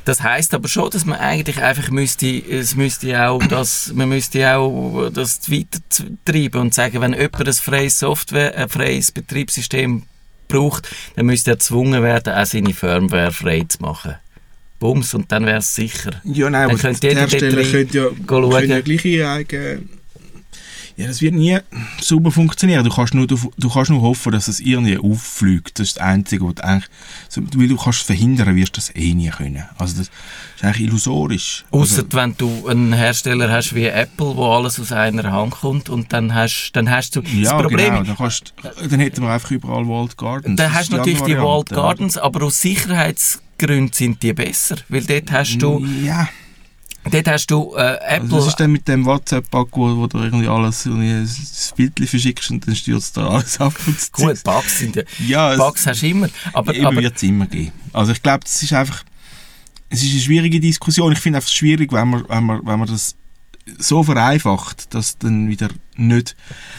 Das 0.05 0.23
heißt 0.23 0.55
aber 0.55 0.69
schon, 0.69 0.91
dass 0.91 1.05
man 1.05 1.19
eigentlich 1.19 1.61
einfach 1.61 1.91
müsste, 1.91 2.27
es 2.29 2.77
müsste 2.77 3.27
auch 3.27 3.45
das, 3.45 3.93
man 3.95 4.09
müsste 4.09 4.57
auch 4.57 5.11
das 5.13 5.51
weitertreiben 5.51 6.61
und 6.61 6.75
sagen, 6.75 7.01
wenn 7.01 7.15
jemand 7.15 7.49
ein 7.49 7.53
freies 7.55 7.99
Software, 7.99 8.57
ein 8.57 8.69
freies 8.69 9.11
Betriebssystem 9.11 10.03
braucht, 10.49 10.89
dann 11.17 11.27
müsste 11.27 11.53
er 11.53 11.57
gezwungen 11.57 12.03
werden, 12.03 12.35
auch 12.35 12.47
seine 12.47 12.75
Firmware 12.75 13.33
frei 13.33 13.65
zu 13.67 13.81
machen. 13.81 14.17
Bums, 14.79 15.15
und 15.15 15.31
dann 15.31 15.47
wäre 15.47 15.59
es 15.59 15.75
sicher. 15.75 16.21
Ja, 16.25 16.51
nein, 16.51 16.69
Dann 16.69 16.71
aber 16.71 16.79
könnte 16.79 17.01
die 17.01 17.07
jeder 17.07 17.21
Hersteller 17.21 17.63
können 17.63 17.89
ja, 17.93 18.07
können 18.27 18.71
ja 18.71 18.81
gleich 18.81 19.05
ihre 19.05 19.31
eigene... 19.31 19.83
Ja, 20.97 21.07
das 21.07 21.21
wird 21.21 21.35
nie 21.35 21.59
sauber 22.01 22.31
funktionieren. 22.31 22.85
Du 22.85 22.91
kannst 22.91 23.15
nur, 23.15 23.27
du, 23.27 23.39
du 23.57 23.69
kannst 23.71 23.91
nur 23.91 24.03
hoffen, 24.03 24.33
dass 24.33 24.49
es 24.49 24.61
irgendwie 24.61 24.99
auffliegt. 24.99 25.79
Das 25.79 25.89
ist 25.89 25.97
das 25.97 26.05
Einzige, 26.05 26.47
was 26.47 26.55
du 26.57 26.65
eigentlich... 26.65 26.91
Weil 27.55 27.69
du 27.69 27.77
kannst 27.77 28.01
es 28.01 28.07
verhindern, 28.07 28.55
wirst 28.57 28.77
du 28.77 28.81
das 28.81 28.95
eh 28.95 29.15
nie 29.15 29.31
können. 29.31 29.65
Also 29.79 29.99
das 29.99 30.09
ist 30.09 30.65
eigentlich 30.65 30.89
illusorisch. 30.89 31.65
Außer 31.71 32.05
also, 32.05 32.13
wenn 32.13 32.37
du 32.37 32.69
einen 32.69 32.93
Hersteller 32.93 33.51
hast 33.51 33.75
wie 33.75 33.87
Apple, 33.87 34.37
wo 34.37 34.53
alles 34.53 34.79
aus 34.79 34.93
einer 34.93 35.33
Hand 35.33 35.53
kommt 35.53 35.89
und 35.89 36.13
dann 36.13 36.35
hast, 36.35 36.73
dann 36.73 36.91
hast 36.91 37.17
du 37.17 37.21
ja, 37.21 37.53
das 37.53 37.63
Problem. 37.63 37.95
genau. 37.95 38.03
Dann, 38.03 38.17
kannst, 38.17 38.55
dann 38.63 39.01
hätten 39.01 39.23
wir 39.23 39.31
einfach 39.31 39.51
überall 39.51 39.87
Walled 39.89 40.17
Gardens. 40.17 40.57
Dann 40.57 40.73
hast 40.73 40.93
du 40.93 40.97
natürlich 40.97 41.23
die 41.23 41.37
Walled. 41.39 41.71
Gardens, 41.71 42.19
aber 42.19 42.45
aus 42.45 42.61
Sicherheitsgründen 42.61 43.93
sind 43.93 44.23
die 44.23 44.33
besser, 44.33 44.77
weil 44.89 45.05
dort 45.05 45.33
hast 45.33 45.59
du, 45.59 45.85
Ja. 46.05 46.29
Dort 47.11 47.29
hast 47.29 47.47
du 47.51 47.75
äh, 47.75 47.81
Also 47.81 48.01
Apple 48.07 48.33
was 48.33 48.47
ist 48.47 48.57
denn 48.57 48.73
mit 48.73 48.87
dem 48.89 49.05
WhatsApp-Pack, 49.05 49.69
wo, 49.73 49.97
wo 49.97 50.07
du 50.07 50.19
irgendwie 50.19 50.49
alles 50.49 50.87
ein 50.87 51.29
Bild 51.77 52.09
verschickst 52.09 52.51
und 52.51 52.67
dann 52.67 52.77
stürzt 52.77 53.17
da 53.17 53.29
alles 53.29 53.61
ab 53.61 53.75
und 53.87 53.97
das 53.97 54.13
Gut, 54.13 54.43
Bugs 54.45 54.79
sind 54.79 54.97
ja, 54.97 55.03
Ja, 55.27 55.53
es, 55.53 55.59
Bugs 55.59 55.87
hast 55.87 56.03
du 56.03 56.09
immer, 56.09 56.29
aber, 56.53 56.75
eben 56.75 56.97
wird 56.97 57.17
es 57.17 57.23
immer 57.23 57.47
geben. 57.47 57.73
Also 57.93 58.13
ich 58.13 58.23
glaube, 58.23 58.45
das 58.45 58.63
ist 58.63 58.73
einfach, 58.73 59.05
es 59.89 60.03
ist 60.03 60.13
eine 60.13 60.21
schwierige 60.21 60.61
Diskussion. 60.61 61.13
Ich 61.13 61.19
finde 61.19 61.39
einfach 61.39 61.51
schwierig, 61.51 61.93
wenn 61.93 62.09
man, 62.09 62.25
wenn 62.29 62.45
man, 62.45 62.67
wenn 62.67 62.79
man 62.79 62.89
das 62.89 63.17
so 63.79 64.03
vereinfacht, 64.03 64.95
dass 64.95 65.19
dann 65.19 65.49
wieder 65.49 65.69
nicht, 65.97 66.37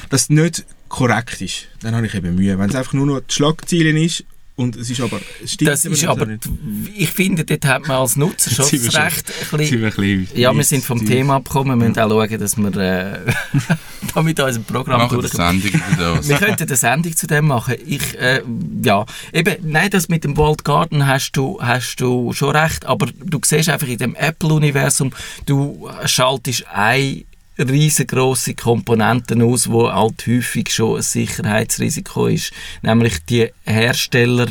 dass 0.09 0.23
es 0.23 0.29
nicht 0.29 0.65
korrekt 0.89 1.41
ist. 1.41 1.67
Dann 1.81 1.95
habe 1.95 2.05
ich 2.07 2.13
eben 2.13 2.35
Mühe. 2.35 2.57
Wenn 2.57 2.69
es 2.69 2.75
einfach 2.75 2.93
nur 2.93 3.05
noch 3.05 3.19
die 3.21 3.33
Schlagzeilen 3.33 3.97
ist 3.97 4.25
und 4.55 4.75
es 4.75 4.89
ist 4.89 5.01
aber, 5.01 5.19
es 5.43 5.53
stimmt 5.53 5.71
das 5.71 5.83
ist 5.85 6.05
aber, 6.05 6.27
nicht. 6.27 6.47
ich 6.95 7.09
finde, 7.09 7.43
dort 7.43 7.65
hat 7.65 7.87
man 7.87 7.97
als 7.97 8.15
Nutzer 8.15 8.51
schon 8.51 8.65
das 8.69 8.93
schon- 8.93 9.01
Recht, 9.01 9.31
ein 9.51 9.57
bisschen, 9.57 9.81
wir 9.81 9.87
ein 9.87 9.93
bisschen 9.95 10.39
ja, 10.39 10.53
wir 10.55 10.63
sind 10.63 10.83
vom 10.85 10.99
tief. 10.99 11.09
Thema 11.09 11.35
abgekommen, 11.37 11.79
wir 11.79 11.87
müssen 11.87 11.99
auch 11.99 12.09
schauen, 12.09 12.39
dass 12.39 12.55
wir 12.57 12.75
äh, 12.77 13.19
da 14.13 14.21
mit 14.21 14.39
unserem 14.39 14.63
Programm 14.63 15.01
Machen 15.01 15.19
durchkommen. 15.21 15.63
Wir 15.63 16.37
könnten 16.37 16.67
eine 16.67 16.75
Sendung 16.75 17.15
zu 17.15 17.25
dem 17.25 17.47
machen. 17.47 17.75
Ich, 17.85 18.17
äh, 18.19 18.41
ja, 18.83 19.05
eben, 19.33 19.55
nein, 19.63 19.89
das 19.89 20.07
mit 20.09 20.23
dem 20.23 20.37
Walled 20.37 20.63
Garden 20.63 21.07
hast 21.07 21.31
du, 21.31 21.59
hast 21.61 21.95
du 21.95 22.31
schon 22.33 22.55
recht, 22.55 22.85
aber 22.85 23.07
du 23.25 23.39
siehst 23.43 23.69
einfach 23.69 23.87
in 23.87 23.97
dem 23.97 24.15
Apple-Universum, 24.15 25.11
du 25.47 25.89
schaltest 26.05 26.65
eine 26.71 27.23
riesengroße 27.57 28.55
Komponenten 28.55 29.41
aus, 29.41 29.69
wo 29.69 29.91
halt 29.91 30.25
häufig 30.27 30.73
schon 30.73 30.97
ein 30.97 31.01
Sicherheitsrisiko 31.01 32.27
ist, 32.27 32.51
nämlich 32.81 33.23
die 33.25 33.49
Hersteller, 33.65 34.47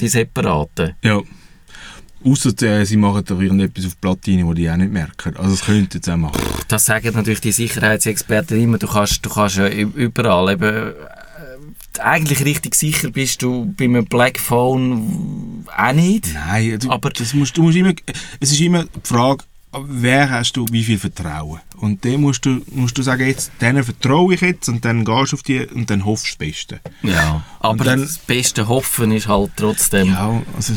die 0.00 0.08
separaten. 0.08 0.94
Ja. 1.02 1.20
Ausser 2.24 2.50
äh, 2.62 2.84
sie 2.84 2.96
machen 2.96 3.22
da 3.24 3.34
irgendetwas 3.38 3.86
auf 3.86 4.00
Platine, 4.00 4.44
wo 4.44 4.52
die 4.52 4.68
auch 4.68 4.76
nicht 4.76 4.92
merken. 4.92 5.36
Also 5.36 5.50
das 5.52 5.64
könnten 5.64 6.02
sie 6.02 6.12
auch 6.12 6.16
machen. 6.16 6.40
Das 6.66 6.84
sagen 6.84 7.12
natürlich 7.14 7.40
die 7.40 7.52
Sicherheitsexperten 7.52 8.60
immer. 8.60 8.78
Du 8.78 8.88
kannst, 8.88 9.24
du 9.24 9.30
kannst 9.30 9.56
ja 9.56 9.68
überall 9.68 10.52
eben, 10.52 10.64
äh, 10.88 10.92
eigentlich 12.00 12.44
richtig 12.44 12.74
sicher 12.74 13.10
bist 13.10 13.42
du 13.42 13.72
bei 13.76 13.84
einem 13.84 14.04
Black 14.04 14.38
Phone 14.40 15.64
auch 15.76 15.92
nicht. 15.92 16.32
Nein, 16.34 16.78
du, 16.80 16.90
Aber- 16.90 17.10
das 17.10 17.34
musst, 17.34 17.56
du 17.56 17.62
musst 17.62 17.76
immer, 17.76 17.92
es 18.40 18.50
ist 18.52 18.60
immer 18.60 18.84
die 18.84 18.88
Frage, 19.04 19.44
wer 19.72 20.30
hast 20.30 20.56
du 20.56 20.64
wie 20.70 20.84
viel 20.84 20.98
Vertrauen? 20.98 21.60
Und 21.76 22.02
dem 22.04 22.22
musst 22.22 22.44
du, 22.46 22.62
musst 22.72 22.96
du 22.98 23.02
sagen, 23.02 23.26
jetzt, 23.26 23.52
denen 23.60 23.84
vertraue 23.84 24.34
ich 24.34 24.40
jetzt 24.40 24.68
und 24.68 24.84
dann 24.84 25.04
gehst 25.04 25.32
du 25.32 25.36
auf 25.36 25.42
die 25.42 25.66
und 25.66 25.90
dann 25.90 26.04
hoffst 26.04 26.24
du 26.26 26.28
das 26.30 26.36
Beste. 26.36 26.80
Ja. 27.02 27.44
Aber 27.60 27.84
dann- 27.84 28.00
das 28.00 28.18
beste 28.18 28.66
Hoffen 28.68 29.12
ist 29.12 29.28
halt 29.28 29.52
trotzdem. 29.56 30.08
Ja, 30.08 30.42
also 30.56 30.74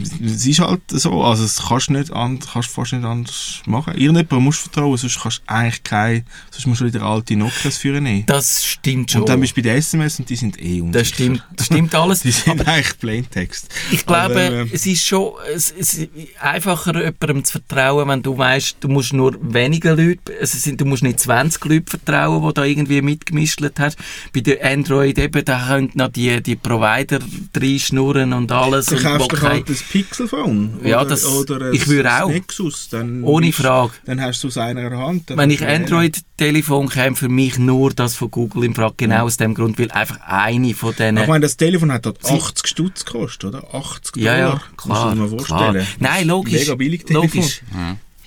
es 0.00 0.46
ist 0.46 0.58
halt 0.60 0.82
so, 0.88 1.22
also 1.22 1.42
das 1.42 1.68
kannst 1.68 1.88
du 1.88 1.92
nicht 1.94 2.12
an, 2.12 2.38
kannst 2.38 2.68
du 2.68 2.72
fast 2.74 2.92
nicht 2.92 3.04
anders 3.04 3.62
machen. 3.66 3.94
Irgendjemandem 3.94 4.42
musst 4.42 4.60
du 4.60 4.70
vertrauen, 4.70 4.96
sonst 4.96 5.20
kannst 5.20 5.38
du 5.38 5.52
eigentlich 5.52 5.82
kein, 5.82 6.26
sonst 6.50 6.66
musst 6.66 6.80
du 6.80 6.86
wieder 6.86 7.02
alte 7.02 7.36
Nokias 7.36 7.78
führen 7.78 8.04
nehmen. 8.04 8.24
Das 8.26 8.64
stimmt 8.64 9.10
schon. 9.10 9.22
Und 9.22 9.28
dann 9.28 9.40
bist 9.40 9.56
du 9.56 9.62
bei 9.62 9.68
den 9.68 9.78
SMS 9.78 10.18
und 10.18 10.28
die 10.28 10.36
sind 10.36 10.60
eh 10.62 10.80
unsicher. 10.80 10.98
das 10.98 11.08
stimmt, 11.08 11.44
das 11.56 11.66
stimmt 11.66 11.94
alles. 11.94 12.20
Die 12.20 12.30
sind 12.30 12.66
eigentlich 12.66 12.98
Plaintext. 12.98 13.68
Ich 13.90 14.04
glaube, 14.04 14.24
Aber, 14.24 14.40
äh, 14.40 14.66
es 14.72 14.86
ist 14.86 15.04
schon 15.04 15.32
es, 15.54 15.72
es 15.76 15.94
ist 15.94 16.08
einfacher, 16.40 16.94
jemandem 16.96 17.44
zu 17.44 17.52
vertrauen, 17.52 18.08
wenn 18.08 18.22
du 18.22 18.36
weißt, 18.36 18.76
du 18.80 18.88
musst 18.88 19.12
nur 19.12 19.36
wenige 19.40 19.90
Leute, 19.90 20.32
also 20.40 20.56
es 20.56 20.62
sind, 20.62 20.80
du 20.80 20.84
musst 20.84 21.02
nicht 21.02 21.20
20 21.20 21.64
Leute 21.64 21.90
vertrauen, 21.90 22.46
die 22.46 22.54
da 22.54 22.64
irgendwie 22.64 23.02
mitgemischt 23.02 23.62
hast. 23.78 23.98
Bei 24.34 24.40
der 24.40 24.64
Android 24.64 25.18
eben, 25.18 25.44
da 25.44 25.66
können 25.68 25.90
noch 25.94 26.08
die, 26.08 26.42
die 26.42 26.56
Provider 26.56 27.20
reinschnurren 27.56 28.32
und 28.32 28.52
alles. 28.52 28.86
Dann 28.86 28.98
und 28.98 29.04
kaufst 29.04 29.32
du 29.32 29.42
halt 29.42 29.68
das 29.68 29.85
Pixelphone. 29.90 30.80
Ja, 30.84 31.00
oder, 31.00 31.10
das- 31.10 31.24
oder 31.26 31.66
ein 31.66 31.74
ich 31.74 31.86
würde 31.88 32.12
auch. 32.22 32.28
Nexus. 32.28 32.88
Dann 32.90 33.22
Ohne 33.24 33.46
bist- 33.46 33.58
Frage. 33.60 33.92
Dann 34.04 34.20
hast 34.20 34.42
du 34.42 34.48
es 34.48 34.56
aus 34.56 34.62
einer 34.64 34.90
Hand. 34.96 35.30
dann 35.30 35.38
Wenn 35.38 35.50
ich. 35.50 35.64
Android-Telefon 35.66 36.88
käme, 36.88 37.16
für 37.16 37.28
mich 37.28 37.58
nur 37.58 37.92
das 37.92 38.14
von 38.14 38.30
Google 38.30 38.64
in 38.64 38.74
Frage, 38.74 38.94
genau 38.98 39.24
aus 39.24 39.36
dem 39.36 39.54
Grund, 39.54 39.78
weil 39.78 39.90
einfach 39.90 40.18
eine 40.26 40.74
von 40.74 40.94
denen... 40.94 41.18
Ich 41.22 41.28
meine, 41.28 41.40
das 41.42 41.56
Telefon 41.56 41.92
hat 41.92 42.06
dort 42.06 42.24
80 42.24 42.66
Stutz 42.66 43.04
gekostet, 43.04 43.44
oder? 43.54 43.74
80 43.74 44.16
Ja, 44.16 44.34
Dollar. 44.36 44.48
ja, 44.54 44.62
klar. 44.76 45.14
Musst 45.14 45.20
du 45.20 45.26
dir 45.26 45.36
mal 45.36 45.44
klar. 45.44 45.58
vorstellen. 45.60 45.86
Nein, 45.98 46.26
logisch. 46.26 46.52
Mega 46.60 46.74
billig 46.74 47.04
Telefon. 47.04 47.28
logisch. 47.30 47.62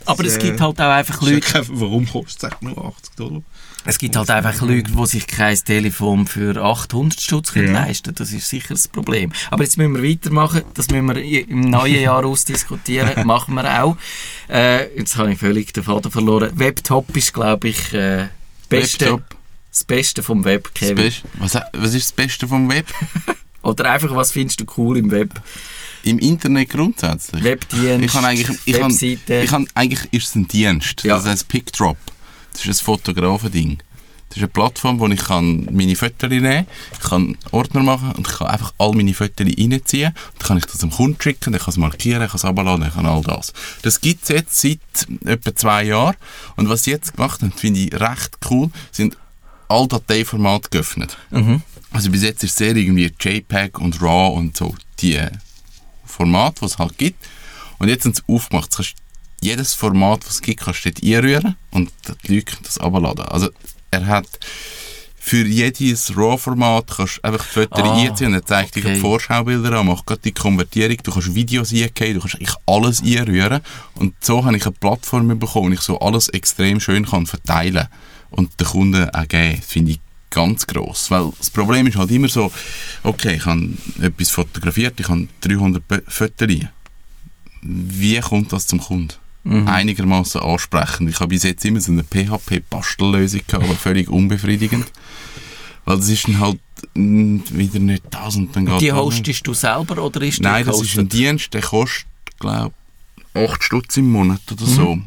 Aber 0.06 0.24
Das, 0.24 0.34
es 0.34 0.38
äh, 0.40 0.48
gibt 0.48 0.62
halt 0.62 0.80
auch 0.82 0.90
einfach 0.90 1.22
ja 1.22 1.30
Leute, 1.34 1.64
Warum 1.70 2.08
kostet 2.08 2.38
es 2.38 2.44
eigentlich 2.58 2.76
nur 2.76 2.86
80 2.86 3.16
Dollar? 3.16 3.42
Es 3.86 3.98
gibt 3.98 4.16
halt 4.16 4.30
einfach 4.30 4.62
Leute, 4.62 4.92
die 4.92 5.06
sich 5.06 5.26
kein 5.28 5.56
Telefon 5.56 6.28
für 6.28 6.62
800 6.62 7.20
Stutz 7.20 7.54
können 7.54 7.74
Ja. 7.74 7.86
leisten 7.86 8.14
Das 8.16 8.32
ist 8.32 8.48
sicher 8.50 8.74
das 8.74 8.88
Problem. 8.88 9.32
Aber 9.52 9.64
jetzt 9.64 9.78
müssen 9.78 9.96
wir 9.96 10.10
weitermachen. 10.10 10.62
Das 10.74 10.90
müssen 10.90 11.08
wir 11.08 11.18
im 11.48 11.62
neuen 11.62 12.02
Jahr 12.02 12.26
ausdiskutieren. 12.26 13.26
Machen 13.26 13.56
wir 13.56 13.84
auch. 13.84 13.98
Äh, 14.50 14.96
jetzt 14.98 15.16
habe 15.18 15.32
ich 15.34 15.40
völlig 15.40 15.74
den 15.74 15.84
Faden 15.84 16.12
verloren. 16.12 16.52
Webtop 16.56 17.16
ist, 17.16 17.34
glaube 17.34 17.70
ich, 17.70 17.94
äh, 17.94 18.28
Beste, 18.70 19.06
Webtop. 19.06 19.24
das 19.72 19.84
Beste 19.84 20.24
vom 20.24 20.44
Web, 20.46 20.74
Kevin. 20.76 20.96
Beste, 20.96 21.24
was, 21.36 21.56
was 21.74 21.94
ist 21.94 22.06
das 22.08 22.12
Beste 22.12 22.48
vom 22.48 22.70
Web? 22.70 22.88
Oder 23.62 23.92
einfach, 23.92 24.16
was 24.16 24.32
findest 24.32 24.62
du 24.62 24.66
cool 24.78 24.98
im 24.98 25.12
Web? 25.12 25.42
Im 26.04 26.18
Internet 26.20 26.70
grundsätzlich. 26.70 27.44
Webdienst, 27.44 28.06
Ich 28.06 28.12
kann 28.12 28.24
eigentlich, 28.26 28.58
ich 28.66 28.74
kann, 28.80 28.92
Webseite. 28.92 29.42
ich 29.44 29.50
kann, 29.50 29.68
eigentlich 29.76 30.08
ist 30.14 30.30
es 30.30 30.36
ein 30.36 30.48
Dienst. 30.48 31.04
Ja. 31.04 31.16
Das 31.18 31.26
heißt 31.26 31.48
PickDrop. 31.50 31.98
Das 32.54 32.66
ist 32.66 32.82
ein 32.82 32.86
Fotografending. 32.86 33.80
Das 34.30 34.38
ist 34.38 34.44
eine 34.44 34.50
Plattform, 34.50 35.00
wo 35.00 35.08
ich 35.08 35.24
kann 35.24 35.68
meine 35.72 35.96
Fotos 35.96 36.30
nehmen 36.30 36.44
kann, 36.44 36.66
ich 36.94 37.00
kann 37.00 37.38
Ordner 37.52 37.82
machen 37.82 38.12
und 38.12 38.28
ich 38.28 38.38
kann 38.38 38.48
einfach 38.48 38.74
all 38.78 38.94
meine 38.94 39.16
Fotos 39.16 39.48
reinziehen. 39.48 40.14
Dann 40.38 40.48
kann 40.48 40.58
ich 40.58 40.66
das 40.66 40.78
dem 40.78 40.92
Kunden 40.92 41.20
schicken, 41.20 41.52
der 41.52 41.60
kann 41.60 41.72
es 41.72 41.78
markieren, 41.78 42.22
ich 42.22 42.30
kann 42.30 42.38
es 42.38 42.46
abladen, 42.46 42.86
ich 42.88 42.94
kann 42.94 43.08
all 43.08 43.24
das. 43.24 43.54
Das 43.82 44.02
gibt 44.02 44.24
es 44.24 44.30
jetzt 44.30 44.62
seit 44.62 44.80
etwa 45.26 45.56
zwei 45.56 45.84
Jahren. 45.86 46.16
Und 46.58 46.70
was 46.70 46.84
sie 46.84 46.92
jetzt 46.92 47.16
gemacht 47.16 47.42
haben, 47.42 47.52
finde 47.52 47.80
ich 47.80 47.94
recht 47.94 48.38
cool, 48.52 48.70
sind 48.92 49.18
all 49.68 49.88
Dateiformate 49.88 50.70
geöffnet. 50.70 51.18
Mhm. 51.32 51.64
Also 51.92 52.12
bis 52.12 52.22
jetzt 52.22 52.44
ist 52.44 52.52
es 52.52 52.58
sehr 52.58 52.76
irgendwie 52.76 53.12
JPEG 53.20 53.80
und 53.80 54.00
RAW 54.00 54.38
und 54.38 54.56
so 54.56 54.76
die 55.00 55.20
Formate, 56.06 56.60
die 56.60 56.66
es 56.66 56.78
halt 56.78 56.98
gibt. 57.00 57.26
Und 57.80 57.88
jetzt 57.88 58.06
haben 58.06 58.14
sie 58.14 58.22
aufgemacht. 58.28 58.66
Jetzt 58.66 58.76
kannst 58.76 58.96
jedes 59.42 59.74
Format, 59.74 60.24
das 60.26 60.36
es 60.36 60.42
gibt, 60.42 60.62
kannst 60.62 60.86
du 60.86 60.92
dort 60.92 61.04
einrühren 61.04 61.56
und 61.72 61.92
die 62.28 62.36
Leute 62.36 62.46
können 62.46 62.64
das 62.64 62.78
abladen. 62.78 63.26
Also 63.26 63.50
er 63.92 64.06
hat 64.06 64.28
für 65.22 65.46
jedes 65.46 66.16
RAW-Format 66.16 66.88
kannst 66.96 67.18
du 67.18 67.24
einfach 67.28 67.46
die 67.46 67.54
Fotos 67.54 67.84
Ah, 67.84 67.96
einziehen 67.98 68.28
und 68.28 68.34
er 68.36 68.46
zeigt 68.46 68.76
dir 68.76 68.80
okay. 68.84 68.96
die 68.96 69.00
Vorschaubilder 69.02 69.80
an, 69.80 69.88
macht 69.88 70.06
gerade 70.06 70.22
die 70.22 70.32
Konvertierung, 70.32 70.98
du 71.04 71.12
kannst 71.12 71.36
Videos 71.36 71.72
eingeben, 71.72 72.16
du 72.16 72.20
kannst 72.22 72.36
eigentlich 72.36 72.56
alles 72.66 73.02
einrühren 73.04 73.62
und 73.96 74.16
so 74.24 74.44
habe 74.46 74.58
ich 74.58 74.64
eine 74.66 74.72
Plattform 74.72 75.28
bekommen, 75.40 75.70
wo 75.72 75.74
ich 75.74 75.82
so 75.82 76.00
alles 76.00 76.30
extrem 76.30 76.80
schön 76.80 77.06
kann 77.06 77.28
verteilen 77.28 77.88
und 78.32 78.60
den 78.60 78.68
Kunden 78.68 79.10
auch 79.10 79.28
geben. 79.28 79.58
Das 79.58 79.66
finde 79.66 79.92
ich 79.92 80.00
ganz 80.32 80.66
gross. 80.68 81.10
Weil 81.12 81.32
das 81.38 81.50
Problem 81.50 81.86
ist 81.88 81.98
halt 81.98 82.12
immer 82.12 82.28
so, 82.30 82.52
okay, 83.04 83.36
ich 83.36 83.46
habe 83.46 83.70
etwas 84.02 84.30
fotografiert, 84.30 85.00
ich 85.00 85.10
habe 85.10 85.28
300 85.42 85.88
Be- 85.88 86.04
Fotos. 86.08 86.48
Wie 87.62 88.20
kommt 88.20 88.54
das 88.54 88.68
zum 88.68 88.80
Kunden? 88.80 89.14
Einigermaßen 89.46 90.42
ansprechend. 90.42 91.10
Ich 91.10 91.20
habe 91.20 91.30
bis 91.30 91.44
jetzt 91.44 91.64
immer 91.66 91.80
so 91.82 91.92
eine 91.92 92.04
PHP-Bastellösung 92.04 93.42
gehabt, 93.48 93.64
aber 93.64 93.76
völlig 93.76 94.10
unbefriedigend. 94.10 94.86
Weil 95.86 95.98
das 95.98 96.10
ist 96.10 96.28
dann 96.28 96.40
halt 96.40 96.60
wieder 96.94 97.80
nicht 97.80 98.04
das 98.12 98.36
und 98.36 98.56
dann 98.56 98.66
geht 98.66 98.82
Die 98.82 98.92
hostest 98.92 99.48
du 99.48 99.54
selber 99.54 100.04
oder 100.04 100.22
ist 100.22 100.42
Nein, 100.42 100.66
das 100.66 100.82
ist 100.82 100.98
ein 100.98 101.10
Dienst, 101.10 101.54
der 101.54 101.62
kostet, 101.62 102.06
glaube 102.40 102.74
8 103.34 103.64
Stutz 103.64 103.98
im 103.98 104.12
Monat 104.12 104.42
oder 104.52 104.66
so. 104.66 104.96
Mhm. 104.96 105.06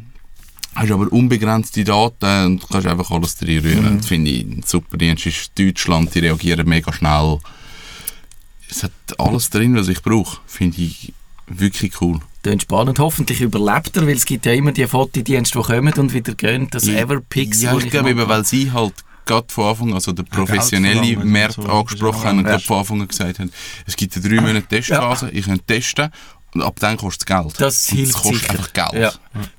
Hast 0.75 0.91
aber 0.91 1.13
unbegrenzte 1.13 1.85
Daten 1.85 2.47
und 2.47 2.69
kannst 2.69 2.87
einfach 2.87 3.11
alles 3.11 3.37
reinrühren. 3.43 3.95
Mhm. 3.95 3.99
Das 3.99 4.07
finde 4.07 4.31
ich 4.31 4.43
ein 4.43 4.63
super 4.65 4.97
Dienst. 4.97 5.27
Ist 5.27 5.53
Deutschland, 5.59 6.15
die 6.15 6.21
reagieren 6.21 6.67
mega 6.69 6.93
schnell. 6.93 7.39
Es 8.69 8.83
hat 8.83 8.93
alles 9.19 9.51
drin, 9.51 9.77
was 9.77 9.89
ich 9.89 10.03
brauche. 10.03 10.39
Finde 10.47 10.81
ich 10.81 11.13
wirklich 11.47 12.01
cool. 12.01 12.21
Klingt 12.43 12.63
spannend. 12.63 12.99
Hoffentlich 12.99 13.41
überlebt 13.41 13.97
er, 13.97 14.03
weil 14.07 14.15
es 14.17 14.25
gibt 14.25 14.47
ja 14.47 14.53
immer 14.53 14.73
die 14.73 14.87
Fotodienste, 14.87 15.59
die 15.59 15.65
kommen 15.65 15.95
und 15.95 16.13
wieder 16.13 16.35
gehen. 16.35 16.69
Das 16.71 16.87
Ja, 16.87 16.95
Everpix. 16.99 17.63
Ja, 17.63 17.77
ich 17.77 17.89
glaube 17.91 18.11
eben, 18.11 18.29
weil 18.29 18.45
sie 18.45 18.73
halt 18.73 18.95
gerade 19.25 19.47
von 19.49 19.67
Anfang 19.69 19.89
an, 19.91 19.95
also 19.95 20.11
der 20.13 20.25
professionelle 20.25 21.17
Markt 21.25 21.55
so. 21.55 21.63
angesprochen 21.63 22.25
haben 22.25 22.39
und 22.39 22.45
Ja. 22.45 22.51
gerade 22.53 22.65
von 22.65 22.79
Anfang 22.79 23.01
an 23.03 23.09
gesagt 23.09 23.39
haben, 23.39 23.53
es 23.87 23.95
gibt 23.97 24.17
eine 24.17 24.29
drei 24.29 24.41
Monate 24.41 24.67
Testphase, 24.67 25.31
ich 25.31 25.47
kann 25.47 25.61
testen 25.65 26.11
ab 26.61 26.77
dann 26.81 26.97
kostet 26.97 27.23
es 27.23 27.27
Geld. 27.27 27.61
Das 27.61 27.89
und 27.91 27.97
hilft 27.97 28.15
das 28.15 28.23
kostet 28.23 28.41
sicher. 28.41 28.51
einfach 28.51 28.73
Geld. 28.73 29.03
Ja. 29.03 29.13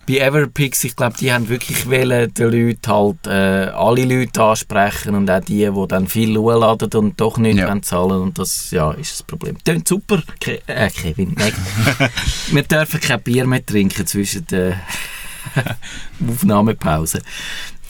Bei 0.08 0.18
Everpix, 0.28 0.84
ich 0.84 0.96
glaube, 0.96 1.18
die 1.18 1.34
haben 1.34 1.50
wirklich 1.50 1.86
wollen, 1.90 2.34
den 2.34 2.52
Leuten 2.52 2.92
halt 2.92 3.28
äh, 3.28 3.72
alle 3.72 4.06
Leute 4.06 4.44
ansprechen 4.44 5.16
und 5.16 5.30
auch 5.32 5.40
die, 5.40 5.70
die 5.72 5.88
dann 5.88 6.08
viel 6.08 6.38
hochladen 6.38 6.90
und 6.94 7.20
doch 7.20 7.38
nicht 7.38 7.58
Ja. 7.58 7.82
zahlen 7.82 8.22
und 8.22 8.38
das 8.38 8.70
ja, 8.72 8.92
ist 8.92 9.14
das 9.14 9.24
Problem. 9.24 9.58
Tönt 9.64 9.88
super, 9.88 10.22
Ke 10.40 10.62
äh, 10.68 10.90
Kevin. 10.90 11.34
Nein. 11.38 11.54
Wir 12.52 12.64
dürfen 12.64 13.00
kein 13.00 13.22
Bier 13.24 13.48
mehr 13.48 13.66
trinken 13.66 14.06
zwischen 14.06 14.46
den 14.48 14.76
Aufnahmepausen. 16.28 17.22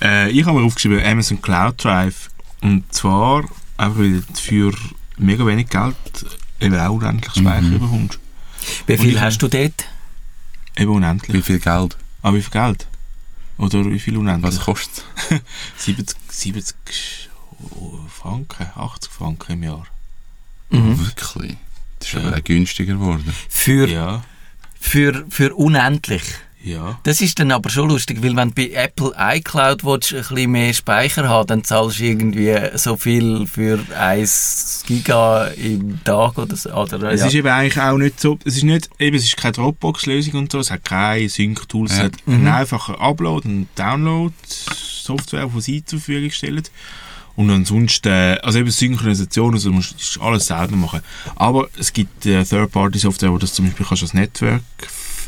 Äh, 0.02 0.30
ich 0.32 0.46
habe 0.46 0.60
mir 0.60 0.66
aufgeschrieben 0.66 1.04
Amazon 1.04 1.42
Cloud 1.42 1.84
Drive. 1.84 2.30
Und 2.62 2.94
zwar 2.94 3.44
einfach, 3.78 4.00
weil 4.00 4.22
du 4.22 4.34
für 4.36 4.74
mega 5.18 5.46
wenig 5.46 5.70
Geld 5.70 5.96
eben 6.62 6.80
auch 6.80 6.92
unendlich 6.94 7.34
Speicher 7.34 7.62
Mhm. 7.62 7.80
bekommst. 7.80 8.20
Wie 8.88 8.98
viel 8.98 9.20
hast 9.22 9.40
du 9.42 9.48
dort? 9.48 9.86
Eben 10.78 10.92
unendlich. 10.92 11.36
Wie 11.38 11.42
viel 11.42 11.60
Geld? 11.60 11.98
Aber 12.22 12.38
wie 12.38 12.42
viel 12.42 12.52
Geld? 12.52 12.88
Oder 13.58 13.86
wie 13.86 14.00
viel 14.00 14.18
unendlich? 14.18 14.56
Was 14.56 14.64
kostet 14.66 15.04
es? 15.30 15.86
70, 15.86 16.18
70 16.30 17.30
Franken, 18.10 18.68
80 18.76 19.12
Franken 19.12 19.52
im 19.54 19.64
Jahr. 19.64 19.86
Mhm. 20.70 21.00
Wirklich? 21.00 21.58
Das 22.00 22.08
ist 22.10 22.14
Ja. 22.16 22.22
aber 22.28 22.38
auch 22.38 22.44
günstiger 22.44 22.94
geworden. 22.96 23.34
Für, 23.50 23.88
Ja, 23.88 24.24
für, 24.80 25.26
für 25.30 25.54
unendlich. 25.56 26.24
Ja. 26.64 27.00
Das 27.04 27.20
ist 27.22 27.40
dann 27.40 27.52
aber 27.52 27.70
schon 27.70 27.90
lustig, 27.90 28.24
weil 28.24 28.36
wenn 28.36 28.50
du 28.50 28.56
bei 28.56 28.70
Apple 28.74 29.12
iCloud 29.18 29.84
willst, 29.84 30.14
ein 30.14 30.22
bisschen 30.22 30.52
mehr 30.52 30.74
Speicher 30.74 31.28
haben 31.28 31.48
dann 31.48 31.64
zahlst 31.64 32.00
du 32.00 32.04
irgendwie 32.06 32.56
so 32.76 32.96
viel 32.96 33.46
für 33.48 33.80
1 34.00 34.84
Giga 34.88 35.48
im 35.48 36.02
Tag 36.04 36.38
oder 36.38 36.56
so. 36.56 36.72
Oder, 36.74 37.12
Es 37.12 37.20
ja. 37.22 37.28
ist 37.28 37.34
eben 37.36 37.48
eigentlich 37.50 37.82
auch 37.84 37.98
nicht 37.98 38.20
so, 38.20 38.40
es 38.46 38.56
ist 38.58 38.64
nicht, 38.64 38.90
eben, 39.00 39.16
es 39.18 39.26
ist 39.26 39.38
keine 39.38 39.52
Dropbox-Lösung 39.54 40.34
und 40.36 40.52
so, 40.52 40.60
es 40.60 40.72
hat 40.72 40.86
keine 40.86 41.28
Sync-Tools, 41.28 41.92
Ja. 41.92 41.98
es 41.98 42.04
hat 42.06 42.14
einen 42.26 42.48
einfachen 42.48 42.96
Upload 42.96 43.48
und 43.48 43.68
Download-Software, 43.76 45.50
die 45.54 45.62
sie 45.62 45.86
zur 45.86 46.00
Verfügung 46.00 46.32
stellen. 46.32 46.64
Und 47.36 47.50
ansonsten, 47.50 48.10
äh, 48.10 48.38
also 48.44 48.60
eben 48.60 48.70
Synchronisation, 48.70 49.54
also 49.56 49.70
du 49.70 49.76
musst 49.76 50.20
alles 50.22 50.46
selber 50.46 50.76
machen. 50.76 51.02
Aber 51.36 51.68
es 51.80 51.92
gibt 51.92 52.26
äh, 52.28 52.44
Third-Party-Software, 52.46 53.32
wo 53.32 53.38
das 53.40 53.54
zum 53.54 53.66
Beispiel 53.66 53.86
kannst 53.88 54.04
als 54.04 54.14
Netzwerk 54.14 54.62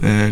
äh, 0.04 0.30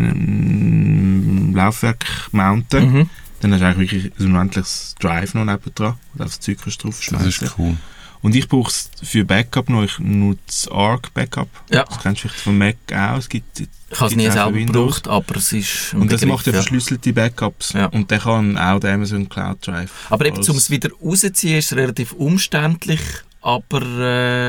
Laufwerk 1.53 2.05
mounten. 2.31 2.91
Mhm. 2.91 3.09
Dann 3.41 3.53
hast 3.53 3.61
du 3.61 3.65
eigentlich 3.67 3.91
wirklich 3.91 4.19
ein 4.19 4.25
unendliches 4.27 4.95
Drive 4.99 5.33
noch 5.33 5.45
nebendran, 5.45 5.95
wo 6.13 6.17
du 6.19 6.23
auf 6.23 6.29
das 6.29 6.39
Zeug 6.39 6.57
kannst 6.63 6.77
Das 6.79 6.83
draufschmeißen 6.83 7.47
ist 7.47 7.55
cool. 7.57 7.77
Und 8.21 8.35
ich 8.35 8.47
brauche 8.47 8.69
es 8.71 8.89
für 9.03 9.25
Backup 9.25 9.69
noch, 9.69 9.83
ich 9.83 9.99
nutze 9.99 10.71
Arc 10.71 11.13
Backup. 11.13 11.49
Ja. 11.69 11.83
Das 11.83 12.01
kennst 12.01 12.23
du 12.23 12.29
vielleicht 12.29 12.43
von 12.43 12.57
Mac 12.57 12.77
auch. 12.93 13.17
Es 13.17 13.27
gibt, 13.27 13.59
Ich 13.59 13.99
habe 13.99 14.11
es 14.11 14.15
nie 14.15 14.31
selber 14.31 14.53
Windows. 14.53 15.03
gebraucht, 15.03 15.07
aber 15.09 15.35
es 15.35 15.51
ist 15.51 15.93
Und 15.93 16.09
das 16.09 16.21
Begriff, 16.21 16.35
macht 16.37 16.47
ja 16.47 16.53
verschlüsselte 16.53 17.11
Backups. 17.11 17.73
Ja. 17.73 17.87
Und 17.87 18.09
der 18.09 18.19
kann 18.19 18.57
auch 18.57 18.79
der 18.79 18.93
Amazon 18.93 19.27
Cloud 19.27 19.67
Drive. 19.67 19.91
Aber 20.09 20.25
eben, 20.25 20.37
um 20.37 20.55
es 20.55 20.69
wieder 20.69 20.89
rauszuziehen, 21.03 21.57
ist 21.57 21.73
es 21.73 21.77
relativ 21.77 22.13
umständlich. 22.13 23.01
Aber... 23.43 23.81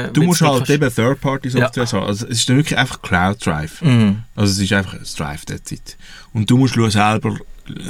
Äh, 0.07 0.13
Du 0.13 0.23
musst 0.23 0.41
halt 0.41 0.59
kannst- 0.67 0.71
eben 0.71 0.95
Third-Party-Software 0.95 1.87
haben. 1.93 2.07
Also 2.07 2.27
es 2.27 2.39
ist 2.39 2.49
dann 2.49 2.57
wirklich 2.57 2.79
einfach 2.79 3.03
Cloud-Drive. 3.03 3.83
Mhm. 3.83 4.23
Also 4.37 4.53
es 4.53 4.59
ist 4.59 4.73
einfach 4.73 4.95
ein 4.95 5.01
Drive 5.17 5.45
derzeit. 5.45 5.97
Und 6.33 6.49
du 6.51 6.57
musst 6.57 6.77
nur 6.77 6.91
selber 6.91 7.37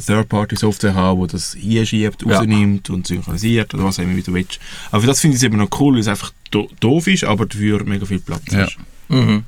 Third-Party-Software 0.07 0.95
haben, 0.95 1.21
die 1.27 1.33
das 1.33 1.55
hinschiebt, 1.55 2.23
Ja. 2.27 2.39
rausnimmt 2.39 2.91
und 2.91 3.07
synchronisiert 3.07 3.75
oder 3.75 3.85
was 3.85 3.99
auch 3.99 4.05
immer 4.05 4.17
wie 4.17 4.23
du 4.23 4.33
willst. 4.33 4.61
Aber 4.91 5.01
für 5.03 5.07
das 5.07 5.21
finde 5.21 5.37
ich 5.37 5.41
es 5.43 5.45
eben 5.45 5.57
noch 5.59 5.69
cool, 5.81 5.95
weil 5.95 6.01
es 6.01 6.09
einfach 6.09 6.33
do 6.51 6.69
doof 6.81 7.07
ist, 7.09 7.25
aber 7.25 7.47
dafür 7.47 7.85
mega 7.85 8.07
viel 8.07 8.21
Platz 8.21 8.43
Ja. 8.53 8.65
ist. 8.65 8.77
Mhm. 9.09 9.45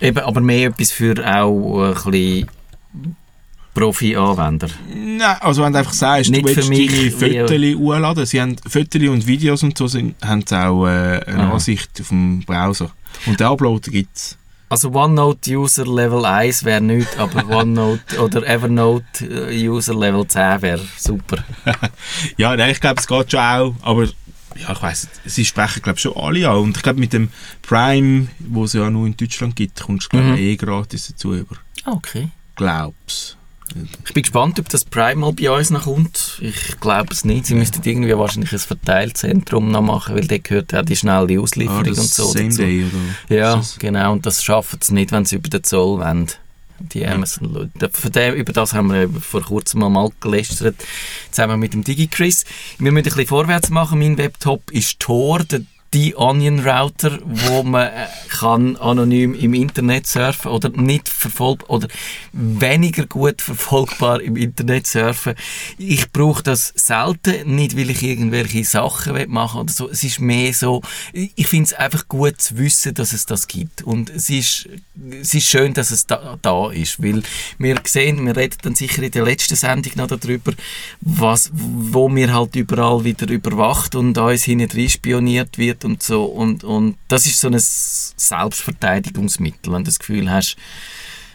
Eben, 0.00 0.18
aber 0.18 0.40
mehr 0.40 0.68
etwas 0.68 0.90
für 0.90 1.14
auch 1.26 1.82
ein 2.04 2.10
bisschen 2.10 2.48
Profi-Anwender. 3.74 4.68
Nein, 4.94 5.36
also 5.40 5.62
wenn 5.62 5.72
du 5.72 5.78
einfach 5.78 5.92
sagst, 5.92 6.30
Nicht 6.30 6.42
du 6.44 6.56
willst 6.56 6.70
deine 6.70 7.10
Fotos 7.10 7.78
hochladen, 7.80 8.26
sie 8.26 8.40
haben 8.40 8.56
Fotos 8.68 9.02
und 9.02 9.26
Videos 9.26 9.62
und 9.62 9.76
so, 9.78 9.86
sind, 9.86 10.14
haben 10.24 10.44
sie 10.46 10.58
auch 10.58 10.86
äh, 10.86 11.20
eine 11.26 11.44
Aha. 11.44 11.52
Ansicht 11.54 11.90
auf 12.00 12.08
dem 12.08 12.40
Browser. 12.40 12.90
Und 13.26 13.40
den 13.40 13.46
Upload 13.46 13.90
gibt 13.90 14.16
es. 14.16 14.36
Also 14.68 14.90
OneNote 14.90 15.58
User 15.58 15.84
Level 15.86 16.24
1 16.24 16.64
wäre 16.64 16.80
nichts, 16.80 17.16
aber 17.18 17.46
OneNote 17.56 18.18
oder 18.20 18.46
Evernote 18.46 19.26
äh, 19.50 19.68
User 19.68 19.94
Level 19.94 20.26
10 20.26 20.62
wäre 20.62 20.80
super. 20.96 21.44
Ja, 22.38 22.56
nein, 22.56 22.70
ich 22.70 22.80
glaube, 22.80 23.00
es 23.00 23.06
geht 23.06 23.30
schon 23.30 23.40
auch, 23.40 23.74
aber 23.82 24.04
ja, 24.04 24.72
ich 24.72 24.82
weiss, 24.82 25.08
sie 25.24 25.44
sprechen 25.44 25.82
glaube 25.82 25.98
schon 25.98 26.16
alle 26.16 26.48
an. 26.48 26.56
Und 26.58 26.76
ich 26.76 26.82
glaube, 26.82 27.00
mit 27.00 27.12
dem 27.12 27.30
Prime, 27.62 28.28
wo 28.38 28.64
es 28.64 28.72
ja 28.74 28.88
nur 28.90 29.06
in 29.06 29.16
Deutschland 29.16 29.56
gibt, 29.56 29.80
kommst 29.80 30.12
du 30.12 30.16
Mhm. 30.18 30.36
eh 30.36 30.56
gratis 30.56 31.08
dazu 31.08 31.34
über. 31.34 31.56
Okay. 31.86 32.28
Glaub's. 32.56 33.36
Ich 34.04 34.12
bin 34.14 34.22
gespannt, 34.22 34.58
ob 34.58 34.68
das 34.68 34.84
Prime 34.84 35.16
mal 35.16 35.32
bei 35.32 35.50
uns 35.50 35.70
noch 35.70 35.84
kommt. 35.84 36.38
Ich 36.40 36.78
glaube 36.80 37.12
es 37.12 37.24
nicht. 37.24 37.46
Sie 37.46 37.54
müssten 37.54 37.80
irgendwie 37.84 38.16
wahrscheinlich 38.16 38.52
ein 38.52 38.58
Verteilzentrum 38.58 39.70
noch 39.70 39.82
machen, 39.82 40.14
weil 40.14 40.26
dort 40.26 40.44
gehört 40.44 40.74
auch 40.74 40.84
die 40.84 40.96
schnelle 40.96 41.40
Auslieferung 41.40 41.80
Ah, 41.80 41.88
das 41.88 41.98
und 41.98 42.08
so 42.08 42.26
Same 42.26 42.48
dazu. 42.48 42.62
Day 42.62 42.84
oder 43.28 43.36
Ja, 43.36 43.62
genau. 43.78 44.12
Und 44.12 44.26
das 44.26 44.42
schaffen 44.44 44.78
sie 44.82 44.94
nicht, 44.94 45.12
wenn 45.12 45.24
sie 45.24 45.36
über 45.36 45.48
den 45.48 45.64
Zoll 45.64 45.98
wollen. 46.00 46.28
Die 46.92 47.06
Amazon-Leute. 47.06 48.32
Über 48.34 48.52
das 48.52 48.72
haben 48.74 48.92
wir 48.92 49.08
vor 49.08 49.42
kurzem 49.42 49.80
mal, 49.80 49.88
mal 49.88 50.10
gelästert, 50.20 50.74
zusammen 51.30 51.60
mit 51.60 51.74
dem 51.74 51.84
DigiChris. 51.84 52.44
Wir 52.78 52.90
müssen 52.90 53.04
ein 53.06 53.14
bisschen 53.14 53.26
vorwärts 53.28 53.70
machen. 53.70 54.00
Mein 54.00 54.18
Webtop 54.18 54.68
ist 54.72 54.98
Tor, 54.98 55.44
der 55.44 55.60
die 55.94 56.16
Onion 56.16 56.60
Router, 56.60 57.18
wo 57.22 57.62
man 57.62 57.88
äh, 57.88 58.06
kann 58.28 58.76
anonym 58.76 59.34
im 59.34 59.52
Internet 59.52 60.06
surfen 60.06 60.50
oder 60.50 60.70
nicht 60.70 61.08
verfolgt 61.08 61.68
oder 61.68 61.86
weniger 62.32 63.06
gut 63.06 63.42
verfolgbar 63.42 64.20
im 64.22 64.36
Internet 64.36 64.86
surfen. 64.86 65.34
Ich 65.76 66.10
brauche 66.10 66.42
das 66.42 66.72
selten, 66.74 67.54
nicht 67.54 67.76
weil 67.76 67.90
ich 67.90 68.02
irgendwelche 68.02 68.64
Sachen 68.64 69.14
will 69.14 69.26
machen 69.26 69.60
oder 69.60 69.72
so. 69.72 69.88
Es 69.90 70.02
ist 70.02 70.20
mehr 70.20 70.54
so, 70.54 70.82
ich 71.12 71.46
finde 71.46 71.66
es 71.66 71.74
einfach 71.74 72.08
gut 72.08 72.40
zu 72.40 72.56
wissen, 72.56 72.94
dass 72.94 73.12
es 73.12 73.26
das 73.26 73.46
gibt. 73.46 73.82
Und 73.82 74.08
es 74.08 74.30
ist, 74.30 74.68
es 75.20 75.34
ist 75.34 75.46
schön, 75.46 75.74
dass 75.74 75.90
es 75.90 76.06
da, 76.06 76.38
da 76.40 76.70
ist, 76.70 77.02
weil 77.02 77.22
wir 77.58 77.80
sehen, 77.84 78.24
wir 78.24 78.36
reden 78.36 78.58
dann 78.62 78.74
sicher 78.74 79.02
in 79.02 79.10
der 79.10 79.24
letzten 79.24 79.56
Sendung 79.56 79.92
noch 79.96 80.08
darüber, 80.08 80.52
was, 81.00 81.50
wo 81.52 82.12
wir 82.14 82.32
halt 82.32 82.56
überall 82.56 83.04
wieder 83.04 83.28
überwacht 83.28 83.94
und 83.94 84.16
uns 84.16 84.44
hinten 84.44 84.88
spioniert 84.88 85.58
wird 85.58 85.81
und 85.84 86.02
so. 86.02 86.24
Und, 86.24 86.64
und 86.64 86.96
das 87.08 87.26
ist 87.26 87.40
so 87.40 87.48
ein 87.48 87.58
Selbstverteidigungsmittel, 87.58 89.70
wenn 89.72 89.84
du 89.84 89.88
das 89.88 89.98
Gefühl 89.98 90.30
hast, 90.30 90.56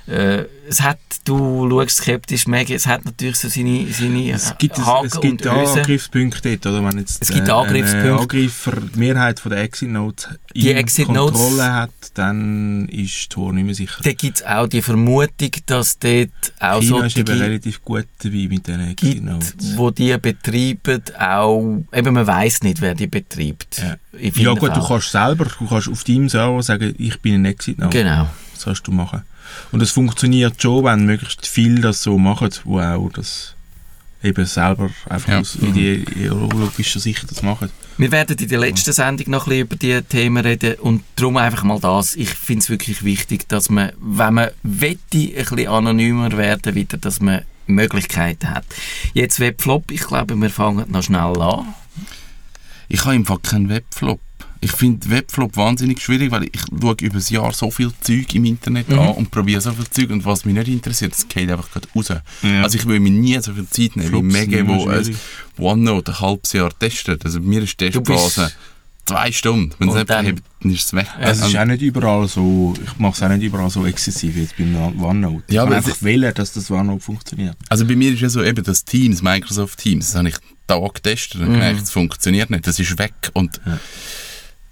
äh, 0.07 0.45
es 0.69 0.81
hat, 0.81 0.99
du 1.25 1.69
schaust 1.69 1.97
skeptisch, 1.97 2.45
Maggie, 2.47 2.73
es 2.73 2.87
hat 2.87 3.05
natürlich 3.05 3.37
so 3.37 3.47
seine, 3.47 3.87
seine 3.91 4.31
Es 4.31 4.53
gibt, 4.57 4.77
es, 4.77 4.83
es 5.05 5.19
gibt. 5.21 5.47
Angriffspunkte 5.47 6.57
dort, 6.57 6.65
oder? 6.65 6.83
Wenn 6.85 6.99
jetzt 6.99 7.21
Es 7.21 7.29
gibt 7.29 7.47
äh, 7.47 7.51
Angriffspunkte. 7.51 8.11
ein 8.13 8.19
Angreifer 8.19 8.71
die 8.93 8.99
Mehrheit 8.99 9.39
von 9.39 9.51
der 9.51 9.61
Exit 9.63 9.89
Notes 9.89 10.27
Die 10.53 10.71
Exit 10.71 11.05
Kontrolle 11.05 11.31
Notes- 11.31 11.59
hat, 11.69 11.91
dann 12.15 12.87
ist 12.89 13.29
Tor 13.29 13.53
nicht 13.53 13.65
mehr 13.65 13.75
sicher. 13.75 14.01
Da 14.03 14.11
gibt 14.11 14.37
es 14.37 14.45
auch 14.45 14.67
die 14.67 14.81
Vermutung, 14.81 15.51
dass 15.65 15.99
dort 15.99 16.29
auch 16.59 16.81
China 16.81 17.05
ist 17.05 17.17
eben 17.17 17.37
relativ 17.41 17.83
gut 17.83 18.07
dabei 18.23 18.47
mit 18.49 18.67
diesen 18.67 18.89
Exit 18.91 19.11
gibt, 19.13 19.23
Notes. 19.25 19.55
wo 19.75 19.89
die 19.91 20.17
betreiben, 20.17 21.01
auch, 21.19 21.83
eben 21.93 22.13
man 22.13 22.27
weiß 22.27 22.63
nicht, 22.63 22.81
wer 22.81 22.95
die 22.95 23.07
betreibt. 23.07 23.77
Ja. 23.79 23.97
Ja 24.19 24.53
gut, 24.53 24.63
du 24.63 24.73
Fällen. 24.73 24.85
kannst 24.87 25.11
selber, 25.11 25.45
du 25.45 25.67
kannst 25.67 25.87
auf 25.89 26.03
deinem 26.03 26.27
Server 26.27 26.61
sagen, 26.63 26.93
ich 26.97 27.19
bin 27.21 27.35
ein 27.35 27.45
Exit 27.45 27.77
Note. 27.79 27.95
Genau. 27.97 28.27
Das 28.53 28.65
kannst 28.65 28.87
du 28.87 28.91
machen. 28.91 29.21
Und 29.71 29.81
es 29.81 29.91
funktioniert 29.91 30.61
schon, 30.61 30.83
wenn 30.83 31.05
möglichst 31.05 31.45
viele 31.47 31.81
das 31.81 32.03
so 32.03 32.17
machen, 32.17 32.49
wo 32.63 32.79
auch 32.79 33.09
das 33.13 33.53
eben 34.23 34.45
selber 34.45 34.89
einfach 35.09 35.29
Ja. 35.29 35.39
aus 35.39 35.55
ideologischer 35.55 36.99
Sicht 36.99 37.29
das 37.29 37.43
machen. 37.43 37.69
Wir 37.97 38.11
werden 38.11 38.37
in 38.37 38.47
der 38.47 38.59
letzten 38.59 38.93
Sendung 38.93 39.29
noch 39.31 39.45
ein 39.47 39.49
bisschen 39.49 39.61
über 39.61 39.75
diese 39.75 40.03
Themen 40.03 40.43
reden 40.45 40.75
und 40.75 41.03
darum 41.15 41.37
einfach 41.37 41.63
mal 41.63 41.79
das. 41.79 42.15
Ich 42.15 42.29
finde 42.29 42.61
es 42.63 42.69
wirklich 42.69 43.03
wichtig, 43.03 43.47
dass 43.47 43.69
man, 43.69 43.91
wenn 43.99 44.33
man 44.35 44.49
wette, 44.63 44.99
ein 45.17 45.33
bisschen 45.33 45.67
anonymer 45.67 46.35
werden 46.37 46.75
wieder, 46.75 46.97
dass 46.97 47.19
man 47.21 47.41
Möglichkeiten 47.67 48.49
hat. 48.49 48.65
Jetzt 49.13 49.39
Webflop, 49.39 49.91
ich 49.91 50.01
glaube, 50.01 50.35
wir 50.35 50.49
fangen 50.49 50.85
noch 50.89 51.03
schnell 51.03 51.39
an. 51.41 51.73
Ich 52.87 53.03
habe 53.03 53.15
im 53.15 53.25
Fall 53.25 53.39
keinen 53.39 53.69
Webflop. 53.69 54.19
Ich 54.61 54.71
finde 54.71 55.09
Webflop 55.09 55.55
wahnsinnig 55.57 56.01
schwierig, 56.01 56.31
weil 56.31 56.43
ich 56.45 56.61
schaue 56.81 56.95
über 57.01 57.15
das 57.15 57.29
Jahr 57.29 57.53
so 57.53 57.69
viel 57.71 57.91
Zeug 58.01 58.33
im 58.35 58.45
Internet 58.45 58.89
Mhm. 58.89 58.99
an 58.99 59.07
und 59.09 59.31
probiere 59.31 59.61
so 59.61 59.71
viel 59.71 59.87
Zeug 59.89 60.09
und 60.11 60.25
was 60.25 60.45
mich 60.45 60.53
nicht 60.55 60.67
interessiert, 60.67 61.13
das 61.13 61.27
geht 61.27 61.49
einfach 61.51 61.69
gerade 61.71 61.87
raus. 61.95 62.07
Ja. 62.09 62.61
Also 62.63 62.77
ich 62.77 62.85
will 62.85 62.99
mir 62.99 63.11
nie 63.11 63.39
so 63.41 63.53
viel 63.53 63.67
Zeit 63.67 63.95
nehmen 63.95 64.07
wie 64.07 64.31
Flops 64.31 64.33
Mega, 64.33 64.67
wo 64.67 64.87
ein. 64.89 65.15
OneNote 65.57 66.11
ein 66.11 66.19
halbes 66.21 66.53
Jahr 66.53 66.71
testet. 66.77 67.23
Also 67.25 67.39
bei 67.39 67.45
mir 67.47 67.63
ist 67.63 67.79
die 67.79 67.89
Testphase 67.89 68.51
zwei 69.05 69.31
Stunden. 69.31 69.73
Wenn 69.79 69.89
es 69.89 69.95
nicht 69.95 70.09
hebt, 70.09 70.41
dann 70.61 70.71
ist 70.71 70.83
es 70.85 70.93
weg. 70.93 71.07
Es 71.19 71.37
ist 71.37 71.43
Also- 71.43 71.57
auch 71.59 71.65
nicht 71.65 71.81
überall 71.81 72.27
so, 72.27 72.73
ich 72.83 72.99
mache 72.99 73.13
es 73.15 73.23
auch 73.23 73.29
nicht 73.29 73.43
überall 73.43 73.69
so 73.69 73.85
exzessiv 73.85 74.35
jetzt 74.35 74.57
beim 74.57 74.75
OneNote. 75.01 75.43
Ich 75.47 75.53
Ja, 75.53 75.63
kann 75.63 75.73
aber 75.73 75.77
einfach 75.77 76.01
wählen, 76.03 76.33
dass 76.33 76.51
das 76.53 76.69
OneNote 76.69 77.01
funktioniert. 77.01 77.55
Also 77.69 77.85
bei 77.85 77.95
mir 77.95 78.11
ist 78.13 78.19
ja 78.21 78.29
so 78.29 78.43
eben 78.43 78.63
das 78.63 78.83
Teams, 78.83 79.21
Microsoft 79.21 79.79
Teams, 79.79 80.07
das 80.07 80.15
habe 80.15 80.29
ich 80.29 80.35
Tag 80.67 80.95
getestet 80.95 81.39
und 81.39 81.47
Mhm. 81.47 81.53
gemerkt, 81.53 81.81
es 81.83 81.91
funktioniert 81.91 82.49
nicht, 82.49 82.67
das 82.67 82.77
ist 82.79 82.99
weg 82.99 83.13
und 83.33 83.61
Ja. 83.65 83.79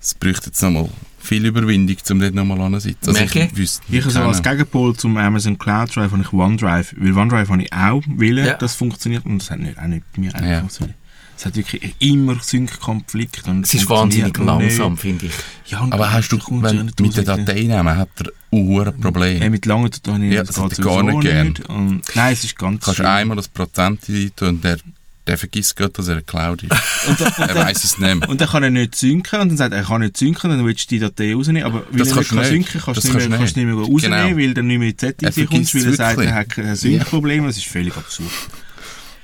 Es 0.05 0.13
bräuchte 0.13 0.47
jetzt 0.47 0.61
nochmal 0.61 0.89
viel 1.19 1.43
Überwindung, 1.45 1.97
um 2.11 2.19
dort 2.19 2.35
nochmal 2.35 2.61
anzusitzen. 2.61 3.09
Also 3.09 3.19
Merke. 3.19 3.49
ich 3.51 3.57
wüsste 3.57 3.81
Ich 3.89 4.05
also 4.05 4.19
als. 4.21 4.43
Gegenpol 4.43 4.95
zum 4.95 5.17
Amazon 5.17 5.57
Cloud 5.57 5.95
Drive 5.95 6.11
habe 6.11 6.21
ich 6.21 6.31
OneDrive, 6.31 6.93
weil 6.97 7.13
OneDrive 7.17 7.49
habe 7.49 7.63
ich 7.63 7.73
auch 7.73 8.03
willen, 8.07 8.45
Ja. 8.45 8.53
das 8.53 8.75
funktioniert 8.75 9.25
und 9.25 9.39
das 9.39 9.49
hat 9.49 9.59
nicht, 9.59 9.79
auch 9.79 9.87
nicht 9.87 10.03
bei 10.13 10.21
mir 10.21 10.35
eigentlich 10.35 10.51
Ja. 10.51 10.59
funktioniert. 10.59 10.97
Es 11.37 11.45
hat 11.45 11.55
wirklich 11.57 11.95
immer 11.99 12.39
Sync-Konflikte. 12.41 13.49
und 13.49 13.65
Es 13.65 13.73
ist 13.73 13.89
wahnsinnig 13.89 14.37
langsam, 14.37 14.97
finde 14.97 15.25
ich. 15.25 15.33
Ja, 15.65 15.81
und 15.81 15.91
Aber 15.91 16.13
hast 16.13 16.29
du, 16.29 16.37
wenn, 16.61 16.85
mit 16.85 16.99
den. 17.17 17.25
Dateinamen 17.25 17.97
hat 17.97 18.07
er 18.19 18.31
ein 18.53 19.01
Problem. 19.01 19.41
Ja, 19.41 19.49
mit 19.49 19.65
langen 19.65 19.89
Dateien, 19.91 20.31
Ja, 20.31 20.43
das 20.43 20.55
das 20.55 20.69
geht 20.77 20.85
gar 20.85 21.03
nicht 21.03 21.19
gern. 21.21 21.47
nicht. 21.47 21.67
Und, 21.67 22.03
nein, 22.15 22.31
es 22.33 22.43
ist 22.45 22.57
ganz 22.57 22.79
Du 22.79 22.85
kannst 22.85 22.95
schlimm. 22.97 23.07
einmal 23.09 23.35
das 23.37 23.47
Prozent 23.49 23.99
eintun 24.07 24.47
und 24.49 24.63
der, 24.63 24.77
der 25.27 25.37
vergisst 25.37 25.75
gerade, 25.75 25.91
dass 25.93 26.07
er 26.07 26.13
eine 26.15 26.23
Cloud 26.23 26.63
ist. 26.63 26.71
er 27.39 27.55
weiß 27.55 27.83
es 27.83 27.97
nicht 27.97 28.15
mehr. 28.19 28.29
Und 28.29 28.41
dann 28.41 28.47
kann 28.49 28.63
er 28.63 28.69
nicht 28.69 28.95
synken 28.95 29.41
und 29.41 29.49
dann 29.49 29.57
sagt 29.57 29.73
er, 29.73 29.79
er 29.79 29.85
kann 29.85 30.01
nicht 30.01 30.17
synken, 30.17 30.49
dann 30.49 30.65
willst 30.65 30.85
du 30.91 30.95
die 30.95 30.99
Datei 30.99 31.33
rausnehmen. 31.33 31.63
Aber 31.63 31.83
weil 31.89 31.99
Das 31.99 32.09
er 32.09 32.15
kannst 32.15 32.31
nicht 32.31 32.33
du 32.33 32.35
kann 32.35 32.41
nicht. 32.53 32.65
synken 32.73 32.81
kannst 32.85 33.03
du 33.03 33.07
nicht 33.17 33.29
mehr, 33.29 33.37
kannst 33.39 33.55
nicht 33.57 33.65
mehr 33.65 33.75
rausnehmen, 33.75 34.01
Genau. 34.27 34.37
weil 34.37 34.53
du 34.53 34.63
nicht 34.63 34.79
mehr 34.79 34.89
in 34.89 34.97
die 34.97 35.25
Er 35.25 35.31
vergisst 35.31 35.49
kommst, 35.51 35.75
weil 35.75 35.83
er 35.85 35.89
es 35.91 35.97
sagt, 35.97 36.17
wirklich. 36.17 36.29
er 36.29 36.35
hat 36.35 36.49
kein 36.49 36.75
Sync-Problem. 36.75 37.45
Das 37.45 37.57
ist 37.57 37.65
völlig 37.67 37.95
absurd. 37.97 38.29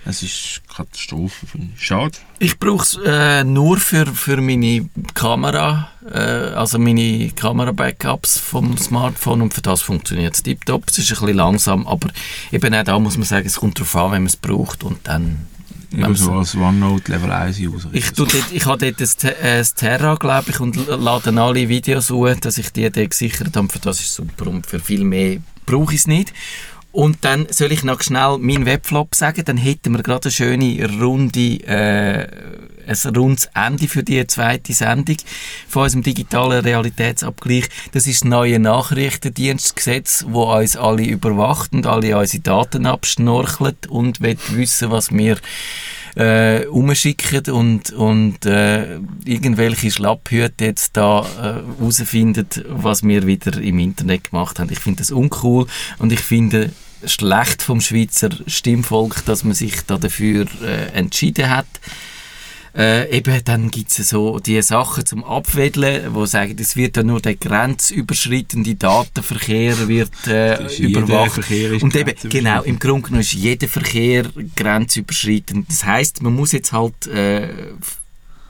Das 0.03 0.23
ist 0.23 0.61
Katastrophe, 0.75 1.45
finde 1.45 1.67
ich. 1.75 1.85
Schade. 1.85 2.17
Ich 2.39 2.57
brauche 2.57 2.81
es 2.83 2.97
äh, 3.05 3.43
nur 3.43 3.77
für, 3.77 4.07
für 4.07 4.37
meine 4.41 4.89
Kamera, 5.13 5.89
äh, 6.11 6.17
also 6.17 6.79
meine 6.79 7.29
Kamera-Backups 7.29 8.39
vom 8.39 8.75
Smartphone 8.79 9.43
und 9.43 9.53
für 9.53 9.61
das 9.61 9.83
funktioniert 9.83 10.33
es 10.33 10.41
tiptop. 10.41 10.85
Es 10.89 10.97
ist 10.97 11.11
ein 11.11 11.19
bisschen 11.19 11.35
langsam, 11.37 11.85
aber 11.85 12.07
eben 12.51 12.73
auch 12.73 12.83
da 12.83 12.97
muss 12.97 13.15
man 13.17 13.27
sagen, 13.27 13.45
es 13.45 13.57
kommt 13.57 13.77
darauf 13.77 13.95
an, 13.95 14.11
wenn 14.13 14.21
man 14.23 14.27
es 14.29 14.37
braucht 14.37 14.83
und 14.83 15.07
dann... 15.07 15.45
Eben 15.93 16.15
so 16.15 16.31
als 16.31 16.55
OneNote 16.55 17.11
Level 17.11 17.31
1 17.31 17.59
User. 17.59 17.89
Ich, 17.91 18.11
dort, 18.13 18.33
ich 18.51 18.65
habe 18.65 18.77
dort 18.91 19.01
ein, 19.01 19.09
Te- 19.17 19.37
äh, 19.41 19.59
ein 19.59 19.67
Terra, 19.75 20.15
glaube 20.15 20.51
ich, 20.51 20.59
und 20.59 20.77
lade 20.87 21.41
alle 21.41 21.67
Videos 21.67 22.09
hoch, 22.09 22.33
dass 22.39 22.57
ich 22.57 22.71
die 22.71 22.89
dort 22.89 23.09
gesichert 23.09 23.55
habe. 23.57 23.67
Für 23.69 23.79
das 23.79 23.99
ist 23.99 24.13
super 24.15 24.47
und 24.47 24.65
für 24.65 24.79
viel 24.79 25.03
mehr 25.03 25.37
brauche 25.65 25.93
ich 25.93 25.99
es 26.01 26.07
nicht. 26.07 26.33
Und 26.91 27.19
dann 27.21 27.47
soll 27.49 27.71
ich 27.71 27.83
noch 27.83 28.01
schnell 28.01 28.37
meinen 28.37 28.65
Webflop 28.65 29.15
sagen, 29.15 29.45
dann 29.45 29.57
hätten 29.57 29.93
wir 29.93 30.03
gerade 30.03 30.25
eine 30.25 30.31
schöne 30.31 31.01
runde, 31.01 31.63
äh, 31.65 32.27
ein 32.85 33.15
rundes 33.15 33.49
Ende 33.53 33.87
für 33.87 34.03
die 34.03 34.25
zweite 34.27 34.73
Sendung 34.73 35.15
von 35.69 35.83
unserem 35.83 36.03
digitalen 36.03 36.63
Realitätsabgleich. 36.63 37.69
Das 37.93 38.07
ist 38.07 38.23
das 38.23 38.29
neue 38.29 38.59
Nachrichtendienstgesetz, 38.59 40.25
wo 40.27 40.53
uns 40.53 40.75
alle 40.75 41.03
überwacht 41.03 41.71
und 41.71 41.87
alle 41.87 42.17
unsere 42.17 42.43
Daten 42.43 42.85
abschnorchelt 42.85 43.87
und 43.87 44.19
will 44.19 44.37
wissen, 44.49 44.91
was 44.91 45.11
wir 45.11 45.37
äh, 46.15 46.65
umschicken 46.65 47.53
und, 47.53 47.91
und 47.91 48.45
äh, 48.45 48.99
irgendwelche 49.25 49.91
Schlapphüte 49.91 50.65
jetzt 50.65 50.97
da 50.97 51.21
äh, 51.21 51.79
herausfinden, 51.79 52.47
was 52.69 53.03
wir 53.03 53.25
wieder 53.27 53.59
im 53.61 53.79
Internet 53.79 54.31
gemacht 54.31 54.59
haben. 54.59 54.71
Ich 54.71 54.79
finde 54.79 54.99
das 54.99 55.11
uncool 55.11 55.67
und 55.99 56.11
ich 56.11 56.19
finde 56.19 56.71
schlecht 57.05 57.61
vom 57.61 57.81
Schweizer 57.81 58.29
Stimmvolk, 58.47 59.25
dass 59.25 59.43
man 59.43 59.53
sich 59.53 59.81
da 59.87 59.97
dafür 59.97 60.45
äh, 60.63 60.91
entschieden 60.93 61.49
hat. 61.49 61.67
Äh, 62.73 63.17
eben, 63.17 63.43
dann 63.43 63.69
gibt 63.69 63.91
es 63.91 64.09
so 64.09 64.39
die 64.39 64.61
Sachen 64.61 65.05
zum 65.05 65.25
Abwedeln, 65.25 66.13
wo 66.13 66.25
sagen, 66.25 66.55
es 66.57 66.77
wird 66.77 66.95
dann 66.95 67.07
nur 67.07 67.19
der 67.19 67.35
grenzüberschreitende 67.35 68.75
Datenverkehr 68.75 69.89
wird 69.89 70.27
äh, 70.27 70.67
überwacht. 70.77 71.39
Und 71.81 71.95
eben, 71.95 72.13
genau, 72.29 72.61
im 72.63 72.79
Grunde 72.79 73.07
genommen 73.07 73.21
ist 73.21 73.33
jeder 73.33 73.67
Verkehr 73.67 74.25
grenzüberschreitend. 74.55 75.67
Das 75.67 75.83
heißt, 75.83 76.21
man 76.21 76.33
muss 76.33 76.53
jetzt 76.53 76.71
halt 76.71 77.07
äh, 77.07 77.49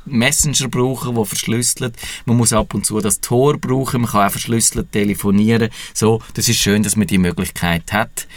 Messenger 0.06 0.68
brauchen, 0.68 1.16
der 1.16 1.26
verschlüsselt. 1.26 1.96
Man 2.26 2.38
muss 2.38 2.54
ab 2.54 2.76
und 2.76 2.86
zu 2.86 3.00
das 3.00 3.22
Tor 3.22 3.58
brauchen. 3.58 4.02
Man 4.02 4.12
kann 4.12 4.28
auch 4.28 4.32
verschlüsselt 4.32 4.92
telefonieren. 4.92 5.70
So, 5.96 6.22
das 6.36 6.48
ist 6.48 6.60
schön, 6.60 6.84
dass 6.84 6.96
man 6.96 7.08
die 7.08 7.18
Möglichkeit 7.18 7.92
hat. 7.92 8.28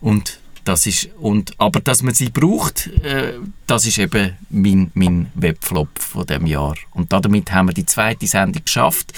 Und 0.00 0.38
das 0.64 0.86
ist, 0.86 1.08
und, 1.18 1.54
aber 1.58 1.80
dass 1.80 2.02
man 2.02 2.14
sie 2.14 2.30
braucht, 2.30 2.86
äh, 3.02 3.34
das 3.66 3.86
ist 3.86 3.98
eben 3.98 4.36
mein, 4.50 4.90
mein 4.94 5.30
Webflop 5.34 5.98
von 5.98 6.26
dem 6.26 6.46
Jahr. 6.46 6.74
Und 6.92 7.12
damit 7.12 7.52
haben 7.52 7.68
wir 7.68 7.74
die 7.74 7.86
zweite 7.86 8.26
Sendung 8.26 8.64
geschafft. 8.64 9.12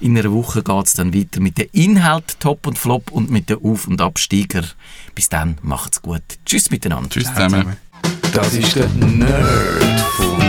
In 0.00 0.18
einer 0.18 0.32
Woche 0.32 0.62
geht 0.62 0.86
es 0.86 0.94
dann 0.94 1.14
weiter 1.14 1.40
mit 1.40 1.58
dem 1.58 1.68
Inhalt 1.72 2.38
Top 2.40 2.66
und 2.66 2.78
Flop 2.78 3.10
und 3.12 3.30
mit 3.30 3.48
den 3.48 3.58
Auf- 3.62 3.86
und 3.86 4.00
Absteiger. 4.00 4.64
Bis 5.14 5.28
dann, 5.28 5.58
macht's 5.62 6.02
gut. 6.02 6.22
Tschüss 6.44 6.70
miteinander. 6.70 7.08
Tschüss 7.08 7.32
zusammen. 7.32 7.76
Das 8.32 8.52
ist 8.52 8.74
der 8.76 8.88
Nerdfunk. 8.88 10.42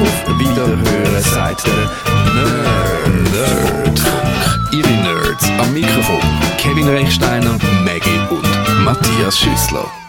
Auf 0.00 0.38
Wiederhören 0.38 1.22
sagt 1.22 1.66
der 1.66 1.90
Nerd. 2.34 2.90
Nerdfunk. 3.32 4.72
Ihre 4.72 4.88
Nerds 4.88 5.46
am 5.58 5.72
Mikrofon. 5.72 6.20
Kevin 6.58 6.88
Rechsteiner, 6.88 7.58
Maggie 7.84 8.20
und 8.30 8.84
Matthias 8.84 9.38
Schüssler. 9.38 9.99